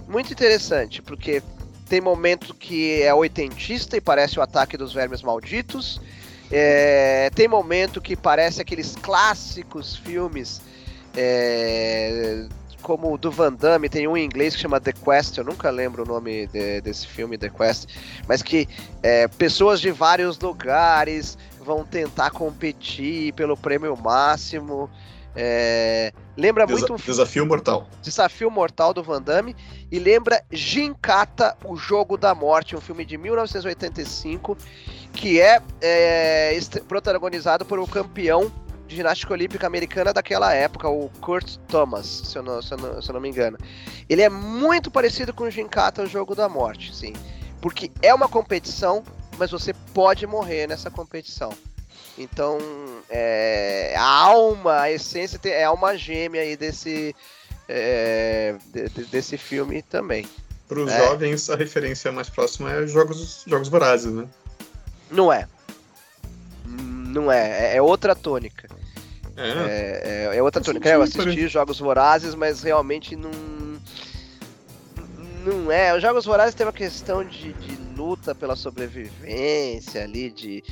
[0.08, 1.42] muito interessante, porque
[1.88, 6.00] tem momento que é oitentista e parece o ataque dos vermes malditos.
[6.50, 10.60] É, tem momento que parece aqueles clássicos filmes
[11.16, 12.46] é,
[12.82, 15.70] como o do Van Damme, tem um em inglês que chama The Quest, eu nunca
[15.70, 17.86] lembro o nome de, desse filme, The Quest,
[18.26, 18.68] mas que
[19.02, 24.90] é, pessoas de vários lugares vão tentar competir pelo prêmio máximo.
[25.34, 27.04] É, lembra Desa muito.
[27.04, 27.86] Desafio Mortal.
[28.02, 29.54] Desafio Mortal do Van Damme.
[29.90, 34.56] E lembra Gincata, O Jogo da Morte, um filme de 1985,
[35.12, 36.58] que é, é
[36.88, 38.52] protagonizado por um campeão
[38.90, 43.00] de ginástica olímpica americana daquela época, o Kurt Thomas, se eu não, se eu não,
[43.00, 43.56] se eu não me engano.
[44.08, 47.12] Ele é muito parecido com o Gincata, O Jogo da Morte, sim.
[47.60, 49.04] Porque é uma competição,
[49.38, 51.52] mas você pode morrer nessa competição.
[52.18, 52.58] Então,
[53.08, 57.14] é, a alma, a essência é a alma gêmea aí desse,
[57.68, 60.28] é, de, desse filme também.
[60.68, 60.98] Para os é.
[60.98, 64.26] jovens, a referência mais próxima é Jogos, jogos Vorazes, né?
[65.10, 65.48] Não é.
[66.64, 67.72] Não é.
[67.72, 68.68] É, é outra tônica.
[69.36, 70.88] É, é, é outra tônica.
[70.88, 73.30] Eu assisti Jogos Vorazes, mas realmente não.
[75.44, 75.96] Não é.
[75.96, 80.62] Os Jogos Vorazes tem uma questão de, de luta pela sobrevivência ali, de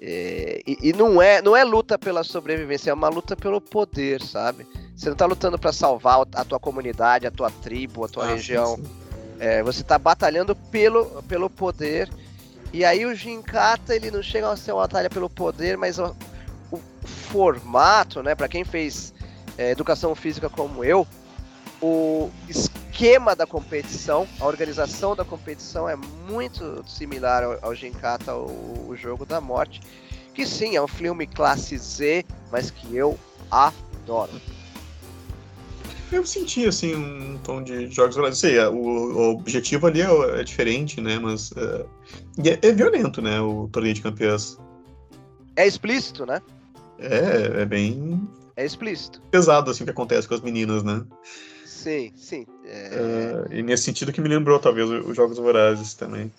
[0.00, 4.22] é, e, e, não é não é luta pela sobrevivência, é uma luta pelo poder,
[4.22, 4.66] sabe?
[4.94, 8.28] Você não tá lutando para salvar a tua comunidade, a tua tribo, a tua ah,
[8.28, 8.78] região.
[9.40, 12.08] É, você tá batalhando pelo, pelo poder.
[12.72, 16.14] E aí o Jinkata, ele não chega a ser uma batalha pelo poder, mas o,
[16.70, 19.14] o formato, né, para quem fez
[19.56, 21.06] é, educação física como eu,
[21.80, 22.30] o
[22.98, 25.94] esquema da competição, a organização da competição é
[26.28, 29.80] muito similar ao, ao Gincata, o, o Jogo da Morte,
[30.34, 33.16] que sim, é um filme classe Z, mas que eu
[33.52, 34.32] adoro.
[36.10, 38.36] Eu senti, assim, um tom de jogos.
[38.36, 41.20] Sei, o, o, objetivo ali é, é, diferente, né?
[41.20, 43.40] Mas é, é, é, violento, né?
[43.40, 44.58] O torneio de campeãs.
[45.54, 46.42] É explícito, né?
[46.98, 48.28] É, é bem...
[48.56, 49.22] É explícito.
[49.30, 51.04] Pesado, assim, o que acontece com as meninas, né?
[51.78, 52.44] Sim, sim.
[52.64, 53.46] É...
[53.48, 56.30] Uh, e nesse sentido que me lembrou, talvez, os Jogos Vorazes também.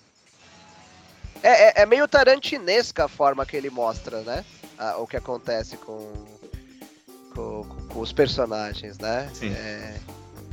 [1.42, 4.44] É, é, é, meio tarantinesca a forma que ele mostra, né?
[4.98, 6.10] o que acontece com,
[7.34, 9.30] com, com, os personagens, né?
[9.32, 9.52] Sim.
[9.52, 9.94] É,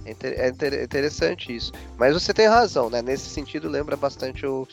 [0.06, 1.74] é, é, inter, interessante isso.
[1.98, 3.02] Mas você tem razão, né?
[3.02, 4.68] Nesse sentido, lembra bastante o,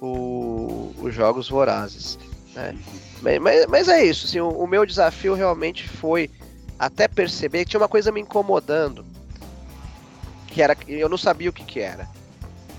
[0.00, 2.18] o, os Jogos Vorazes.
[2.54, 2.76] Né?
[3.22, 6.30] Mas, mas, mas, é isso, assim, o, o meu desafio realmente foi
[6.78, 9.04] até perceber que tinha uma coisa me incomodando.
[10.56, 10.74] Que era.
[10.88, 12.08] Eu não sabia o que, que era.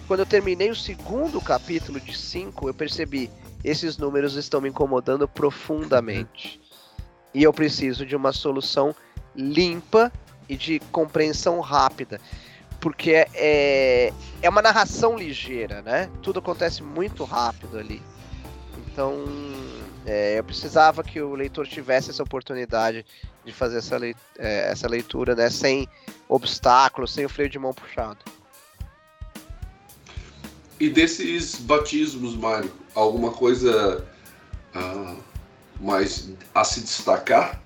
[0.07, 3.29] Quando eu terminei o segundo capítulo de 5, eu percebi.
[3.63, 6.59] Esses números estão me incomodando profundamente.
[7.35, 8.95] E eu preciso de uma solução
[9.35, 10.11] limpa
[10.49, 12.19] e de compreensão rápida.
[12.79, 16.09] Porque é, é, é uma narração ligeira, né?
[16.23, 18.01] Tudo acontece muito rápido ali.
[18.87, 19.23] Então,
[20.03, 23.05] é, eu precisava que o leitor tivesse essa oportunidade
[23.47, 25.87] de fazer essa, leitura, é, essa leitura né, sem
[26.27, 28.19] obstáculos, sem o freio de mão puxado.
[30.79, 34.05] E desses batismos, Mário, alguma coisa
[34.75, 35.17] uh,
[35.79, 37.59] mais a se destacar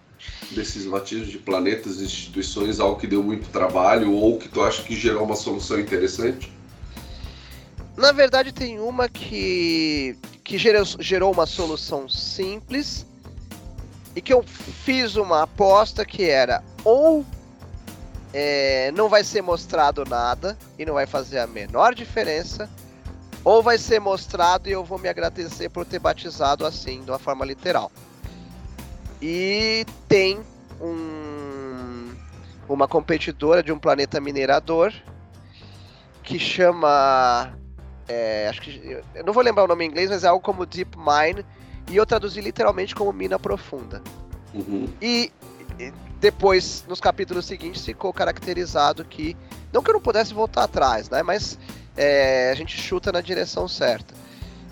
[0.52, 4.84] desses batismos de planetas e instituições, algo que deu muito trabalho ou que tu acha
[4.84, 6.54] que gerou uma solução interessante?
[7.98, 13.06] Na verdade, tem uma que, que gerou, gerou uma solução simples
[14.16, 17.26] e que eu fiz uma aposta que era ou
[18.34, 22.70] é, não vai ser mostrado nada e não vai fazer a menor diferença,
[23.44, 27.20] ou vai ser mostrado e eu vou me agradecer por ter batizado assim, de uma
[27.20, 27.92] forma literal.
[29.22, 30.40] E tem
[30.80, 32.14] um,
[32.70, 34.94] uma competidora de um planeta minerador
[36.24, 37.54] que chama.
[38.08, 39.02] É, acho que.
[39.14, 41.46] Eu não vou lembrar o nome em inglês, mas é algo como Deep Mine.
[41.92, 44.02] E eu traduzi literalmente como Mina Profunda.
[44.54, 44.88] Uhum.
[45.02, 45.30] E,
[45.78, 49.36] e depois, nos capítulos seguintes, ficou caracterizado que.
[49.74, 51.22] Não que eu não pudesse voltar atrás, né?
[51.22, 51.60] Mas
[51.98, 54.14] é, a gente chuta na direção certa.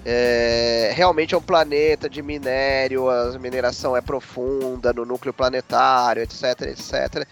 [0.05, 6.61] É, realmente é um planeta de minério, a mineração é profunda no núcleo planetário, etc,
[6.61, 7.27] etc.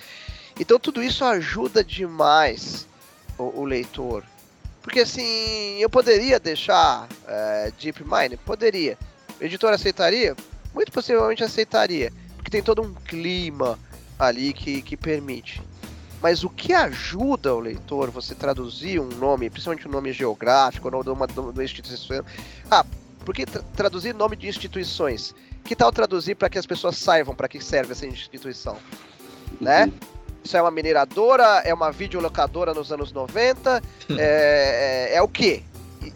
[0.59, 2.85] Então tudo isso ajuda demais
[3.37, 4.23] o, o leitor.
[4.81, 8.37] Porque assim, eu poderia deixar é, Deep Mind?
[8.45, 8.97] Poderia.
[9.39, 10.35] O editor aceitaria?
[10.73, 12.11] Muito possivelmente aceitaria.
[12.35, 13.77] Porque tem todo um clima
[14.17, 15.61] ali que, que permite.
[16.21, 21.03] Mas o que ajuda o leitor você traduzir um nome, principalmente um nome geográfico, ou
[21.03, 22.23] de uma, de uma instituição.
[22.71, 22.85] Ah,
[23.23, 25.35] porque tra traduzir nome de instituições?
[25.63, 28.77] Que tal traduzir para que as pessoas saibam para que serve essa instituição?
[29.61, 29.85] Né?
[29.85, 29.93] Uhum.
[30.43, 33.83] Isso é uma mineradora, é uma videolocadora nos anos 90,
[34.17, 35.61] é, é, é, o que?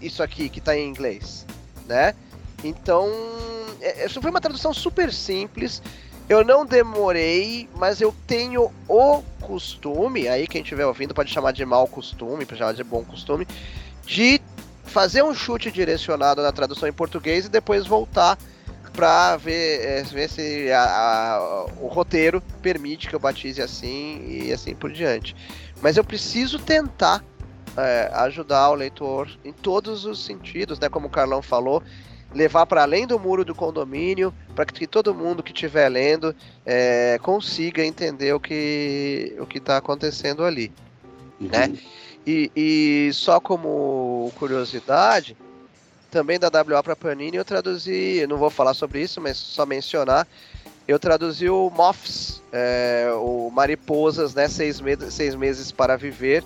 [0.02, 1.46] Isso aqui que está em inglês,
[1.86, 2.16] né?
[2.64, 3.10] Então,
[3.82, 5.82] é, isso foi uma tradução super simples.
[6.30, 11.66] Eu não demorei, mas eu tenho o costume, aí quem estiver ouvindo pode chamar de
[11.66, 13.46] mau costume, pode chamar de bom costume,
[14.06, 14.40] de
[14.86, 18.38] fazer um chute direcionado na tradução em português e depois voltar
[18.94, 24.54] para ver, é, ver se a, a, o roteiro permite que eu batize assim e
[24.54, 25.36] assim por diante.
[25.82, 27.24] Mas eu preciso tentar
[27.78, 30.90] é, ajudar o leitor em todos os sentidos, né?
[30.90, 31.82] Como o Carlão falou,
[32.34, 37.20] levar para além do muro do condomínio, para que todo mundo que estiver lendo é,
[37.22, 40.72] consiga entender o que o está acontecendo ali,
[41.40, 41.48] uhum.
[41.48, 41.74] né?
[42.26, 45.36] E, e, só como curiosidade,
[46.12, 50.28] também da WA para Panini eu traduzi, não vou falar sobre isso, mas só mencionar,
[50.88, 56.44] eu traduzi o Moths, é, o Mariposas, né, seis, me seis meses para viver,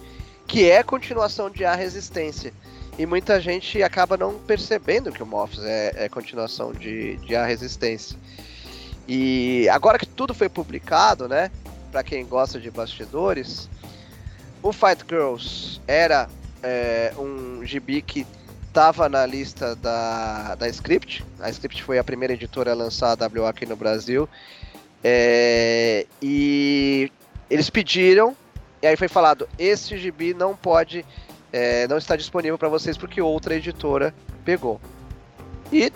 [0.48, 2.54] que é continuação de A Resistência.
[2.98, 7.46] E muita gente acaba não percebendo que o Morphs é, é continuação de, de A
[7.46, 8.18] Resistência.
[9.08, 11.52] E agora que tudo foi publicado, né?
[11.92, 13.70] Para quem gosta de bastidores,
[14.64, 16.30] o Fight Girls era
[16.64, 18.26] é, um gibi que
[18.68, 21.24] estava na lista da, da Script.
[21.40, 24.28] A Script foi a primeira editora a lançar a WA aqui no Brasil.
[25.04, 27.12] É, e
[27.50, 28.36] eles pediram,
[28.82, 31.06] e aí foi falado: esse gibi não pode
[31.56, 34.78] é, não está disponível para vocês porque outra editora pegou.
[35.72, 35.90] E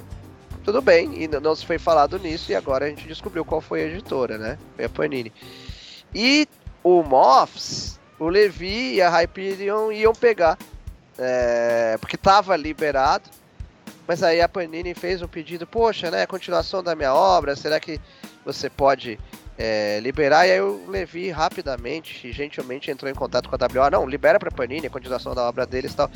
[0.63, 3.83] tudo bem, e não se foi falado nisso, e agora a gente descobriu qual foi
[3.83, 4.57] a editora, né?
[4.77, 5.33] Foi a Panini.
[6.15, 6.47] E
[6.81, 10.57] o Moths, o Levi e a Hyperion iam pegar,
[11.17, 13.29] é, porque estava liberado,
[14.07, 17.99] mas aí a Panini fez um pedido, poxa, né, continuação da minha obra, será que
[18.45, 19.19] você pode
[19.61, 24.07] é, liberar, e aí o Levi rapidamente, gentilmente entrou em contato com a WA, não,
[24.07, 26.09] libera pra Panini, a continuação da obra deles e tal.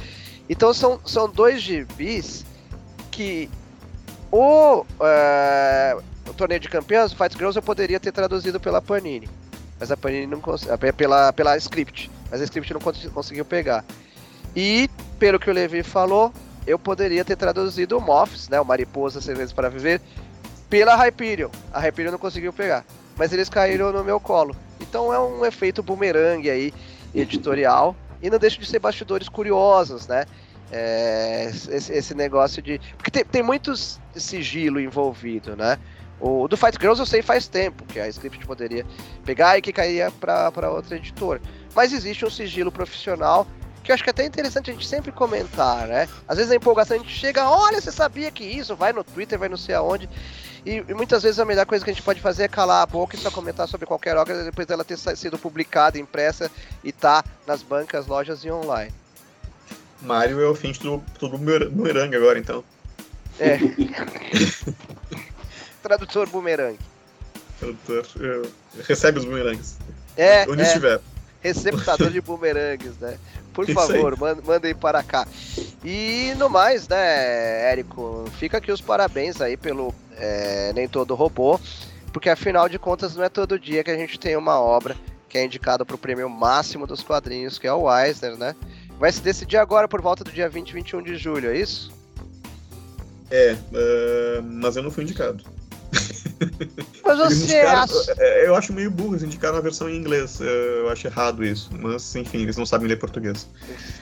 [0.49, 2.45] Então são, são dois gibis
[3.11, 3.49] que
[4.31, 9.29] o, é, o torneio de campeões, o Fight Girls, eu poderia ter traduzido pela Panini,
[9.77, 13.43] mas a Panini não conseguiu, é, pela, pela script, mas a script não cons conseguiu
[13.43, 13.83] pegar.
[14.55, 14.89] E,
[15.19, 16.31] pelo que o Levi falou,
[16.65, 19.99] eu poderia ter traduzido o Moths, né, o Mariposa Seis Vezes para Viver,
[20.69, 21.49] pela Hyperion.
[21.73, 22.85] A Hyperion não conseguiu pegar,
[23.17, 24.55] mas eles caíram no meu colo.
[24.81, 26.73] Então é um efeito bumerangue aí,
[27.13, 30.25] editorial, e não deixa de ser bastidores curiosos, né?
[30.71, 32.79] É, esse, esse, negócio de.
[32.97, 35.77] Porque tem, tem muitos sigilo envolvido, né?
[36.19, 38.85] O do Fight Girls eu sei faz tempo que a script poderia
[39.25, 41.41] pegar e que caía para outra editora.
[41.75, 43.45] Mas existe um sigilo profissional
[43.83, 46.07] que eu acho que é até interessante a gente sempre comentar, né?
[46.27, 49.37] Às vezes a empolgação a gente chega, olha, você sabia que isso, vai no Twitter,
[49.37, 50.09] vai não sei aonde.
[50.65, 52.85] E, e, muitas vezes a melhor coisa que a gente pode fazer é calar a
[52.85, 56.49] boca e só comentar sobre qualquer obra depois dela ter sido publicada, impressa
[56.83, 58.93] e tá nas bancas, lojas e online.
[60.01, 62.63] Mario é o fim do, do bumerangue agora, então.
[63.39, 63.57] É.
[65.81, 66.79] Tradutor bumerangue.
[67.59, 68.05] Tradutor.
[68.15, 68.49] Uh,
[68.83, 69.77] recebe os bumerangues.
[70.15, 70.47] É.
[70.49, 70.65] Onde é.
[70.65, 71.01] estiver.
[71.43, 73.17] Receptador de bumerangues, né?
[73.53, 75.27] Por favor, mandem para cá.
[75.85, 81.59] E no mais, né, Érico, fica aqui os parabéns aí pelo é, Nem Todo Robô,
[82.11, 84.95] porque afinal de contas não é todo dia que a gente tem uma obra
[85.29, 88.55] que é indicada para o prêmio máximo dos quadrinhos, que é o Eisner, né?
[88.99, 91.91] Vai se decidir agora por volta do dia 20 e 21 de julho, é isso?
[93.31, 95.43] É, uh, mas eu não fui indicado.
[97.03, 98.15] Mas você acha...
[98.17, 100.39] É, eu acho meio burro eles indicaram a versão em inglês.
[100.39, 101.69] Eu acho errado isso.
[101.77, 103.47] Mas, enfim, eles não sabem ler português.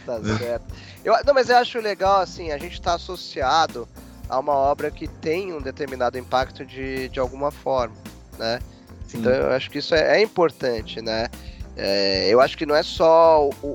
[0.05, 0.65] Tá certo.
[1.03, 3.87] Eu, não, mas eu acho legal, assim, a gente está associado
[4.29, 7.95] a uma obra que tem um determinado impacto de, de alguma forma,
[8.37, 8.59] né?
[9.07, 9.17] Sim.
[9.17, 11.27] Então eu acho que isso é, é importante, né?
[11.75, 13.67] É, eu acho que não é só o, o,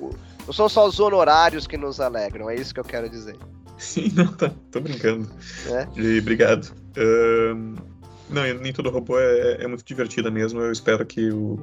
[0.00, 3.36] o, não são só os honorários que nos alegram, é isso que eu quero dizer.
[3.78, 5.30] Sim, não, tá, tô brincando.
[5.66, 5.86] É?
[5.96, 6.74] E obrigado.
[8.30, 10.60] Não, nem todo robô é, é, muito divertida mesmo.
[10.60, 11.58] Eu espero que o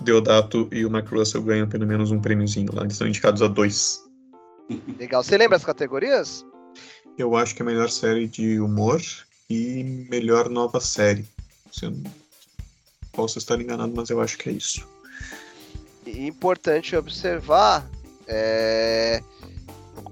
[0.00, 2.82] Deodato e o Mark Russell ganhem pelo menos um prêmiozinho lá.
[2.82, 4.02] Eles são indicados a dois.
[4.98, 5.22] Legal.
[5.22, 6.44] Você lembra as categorias?
[7.18, 9.00] Eu acho que é melhor série de humor
[9.50, 11.26] e melhor nova série.
[11.82, 11.92] Eu
[13.12, 14.86] posso estar enganado, mas eu acho que é isso.
[16.06, 17.88] Importante observar
[18.26, 19.20] é,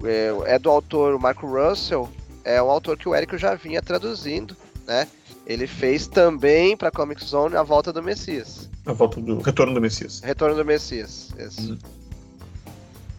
[0.03, 2.09] é, é do autor Mark Russell,
[2.43, 4.55] é um autor que o Érico já vinha traduzindo,
[4.85, 5.07] né?
[5.47, 8.69] Ele fez também para Comic Zone a volta do Messias.
[8.85, 10.19] A volta do Retorno do Messias.
[10.19, 11.71] Retorno do Messias, isso.
[11.73, 11.77] Hum.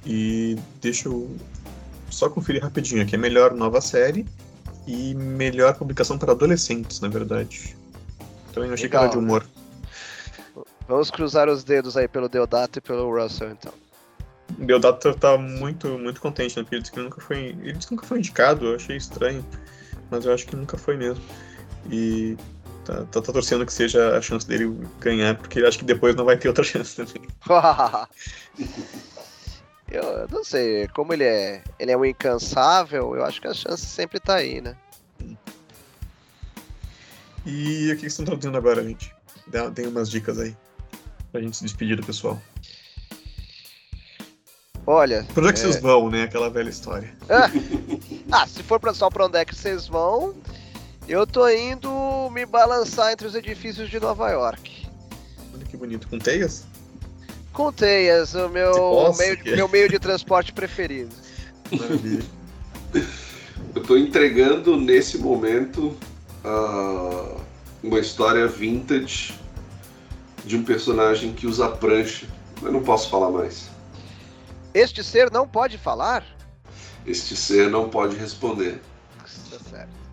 [0.05, 1.35] E deixa eu
[2.11, 3.15] só conferir rapidinho aqui.
[3.15, 4.27] É melhor nova série
[4.87, 7.75] e melhor publicação para adolescentes, na verdade.
[8.55, 9.47] Eu achei Legal, que era de humor.
[10.87, 13.73] Vamos cruzar os dedos aí pelo Deodato e pelo Russell, então.
[14.59, 16.63] O Deodato tá muito, muito contente, né?
[16.63, 17.39] Porque ele disse que nunca foi.
[17.39, 19.43] Ele disse que nunca foi indicado, eu achei estranho.
[20.11, 21.23] Mas eu acho que nunca foi mesmo.
[21.91, 22.37] E
[22.85, 26.25] tá, tá, tá, torcendo que seja a chance dele ganhar, porque acho que depois não
[26.25, 27.23] vai ter outra chance também.
[29.91, 33.87] eu não sei, como ele é, ele é um incansável, eu acho que a chance
[33.87, 34.77] sempre tá aí, né?
[37.47, 39.15] E o que vocês estão traduzindo agora, gente?
[39.47, 40.55] Dá, tem umas dicas aí
[41.33, 42.41] pra gente se despedir do pessoal.
[44.87, 45.25] Olha.
[45.35, 45.63] Pra onde é que é...
[45.63, 46.23] vocês vão, né?
[46.23, 47.13] Aquela velha história.
[47.29, 47.51] Ah,
[48.43, 50.35] ah se for pra só pra onde é que vocês vão,
[51.09, 54.87] eu tô indo me balançar entre os edifícios de Nova York.
[55.55, 56.07] Olha que bonito.
[56.07, 56.65] Com teias?
[57.53, 61.15] Com teias, o meu, meio, meu meio de transporte preferido.
[63.75, 65.97] Eu tô entregando nesse momento
[66.45, 67.41] uh,
[67.83, 69.39] uma história vintage
[70.45, 72.27] de um personagem que usa prancha.
[72.63, 73.69] Eu não posso falar mais.
[74.73, 76.25] Este ser não pode falar?
[77.07, 78.81] Este ser não pode responder.
[79.19, 80.08] Tá certo.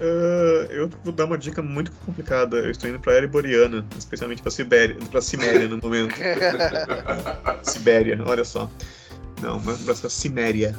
[0.00, 2.56] Uh, eu vou dar uma dica muito complicada.
[2.56, 6.14] Eu estou indo para a Boreana, especialmente para Sibéria, para Siméria no momento.
[7.62, 8.68] Sibéria, olha só.
[9.40, 10.74] Não, mas para Siméria.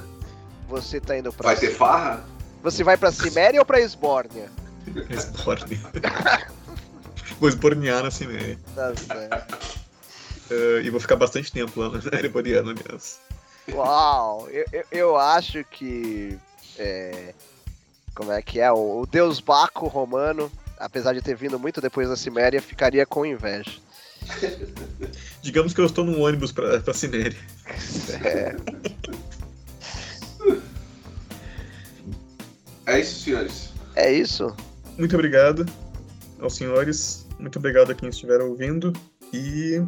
[0.67, 2.25] Você está indo para Vai ter farra?
[2.63, 4.49] Você vai para Siméria ou para Esbórnia?
[5.09, 5.79] Esbórnia.
[7.39, 8.57] vou esbornear na Siméria.
[8.75, 9.85] Tá certo.
[10.51, 13.19] Uh, e vou ficar bastante tempo lá na Era Boreana, aliás.
[13.71, 14.47] Uau!
[14.49, 16.37] Eu, eu, eu acho que
[16.77, 17.33] é,
[18.15, 18.71] como é que é?
[18.71, 20.49] O, o deus Baco romano,
[20.79, 23.71] apesar de ter vindo muito depois da Ciméria, ficaria com inveja.
[25.43, 27.37] Digamos que eu estou num ônibus pra, pra Ciméria.
[28.23, 28.55] É.
[32.87, 33.69] é isso, senhores.
[33.95, 34.55] É isso.
[34.97, 35.65] Muito obrigado
[36.39, 37.27] aos senhores.
[37.37, 38.93] Muito obrigado a quem estiver ouvindo.
[39.33, 39.81] E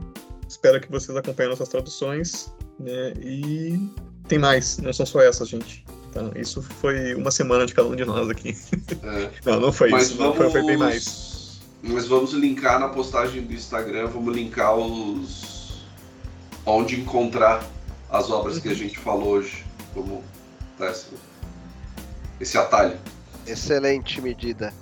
[0.48, 2.52] espero que vocês acompanhem nossas traduções.
[2.80, 3.14] Né?
[3.22, 3.80] E
[4.28, 5.86] tem mais, não são só essas, gente.
[6.18, 6.40] Tá?
[6.40, 8.58] Isso foi uma semana de cada um de nós aqui.
[9.04, 9.30] É.
[9.46, 10.18] Não, não foi Mas isso.
[10.18, 10.38] Vamos...
[10.38, 11.60] Foi, foi bem mais.
[11.84, 15.86] Mas vamos linkar na postagem do Instagram, vamos linkar os.
[16.66, 17.64] onde encontrar
[18.10, 18.78] as obras que a uhum.
[18.78, 19.64] gente falou hoje.
[19.96, 20.24] Vamos
[20.80, 21.08] dar esse,
[22.40, 22.98] esse atalho.
[23.46, 24.74] Excelente medida.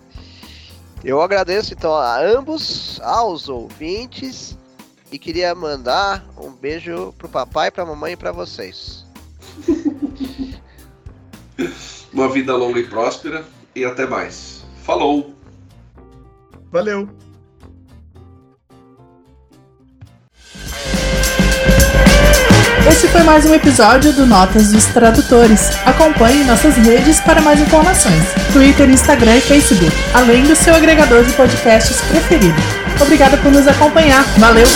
[1.03, 4.57] Eu agradeço então a ambos, aos ouvintes,
[5.11, 9.05] e queria mandar um beijo pro papai, pra mamãe e pra vocês.
[12.15, 13.43] Uma vida longa e próspera
[13.75, 14.63] e até mais.
[14.85, 15.35] Falou!
[16.71, 17.09] Valeu!
[22.89, 25.71] Esse foi mais um episódio do Notas dos Tradutores.
[25.85, 31.33] Acompanhe nossas redes para mais informações: Twitter, Instagram e Facebook, além do seu agregador de
[31.33, 32.55] podcasts preferido.
[33.01, 34.23] Obrigada por nos acompanhar.
[34.37, 34.67] Valeu!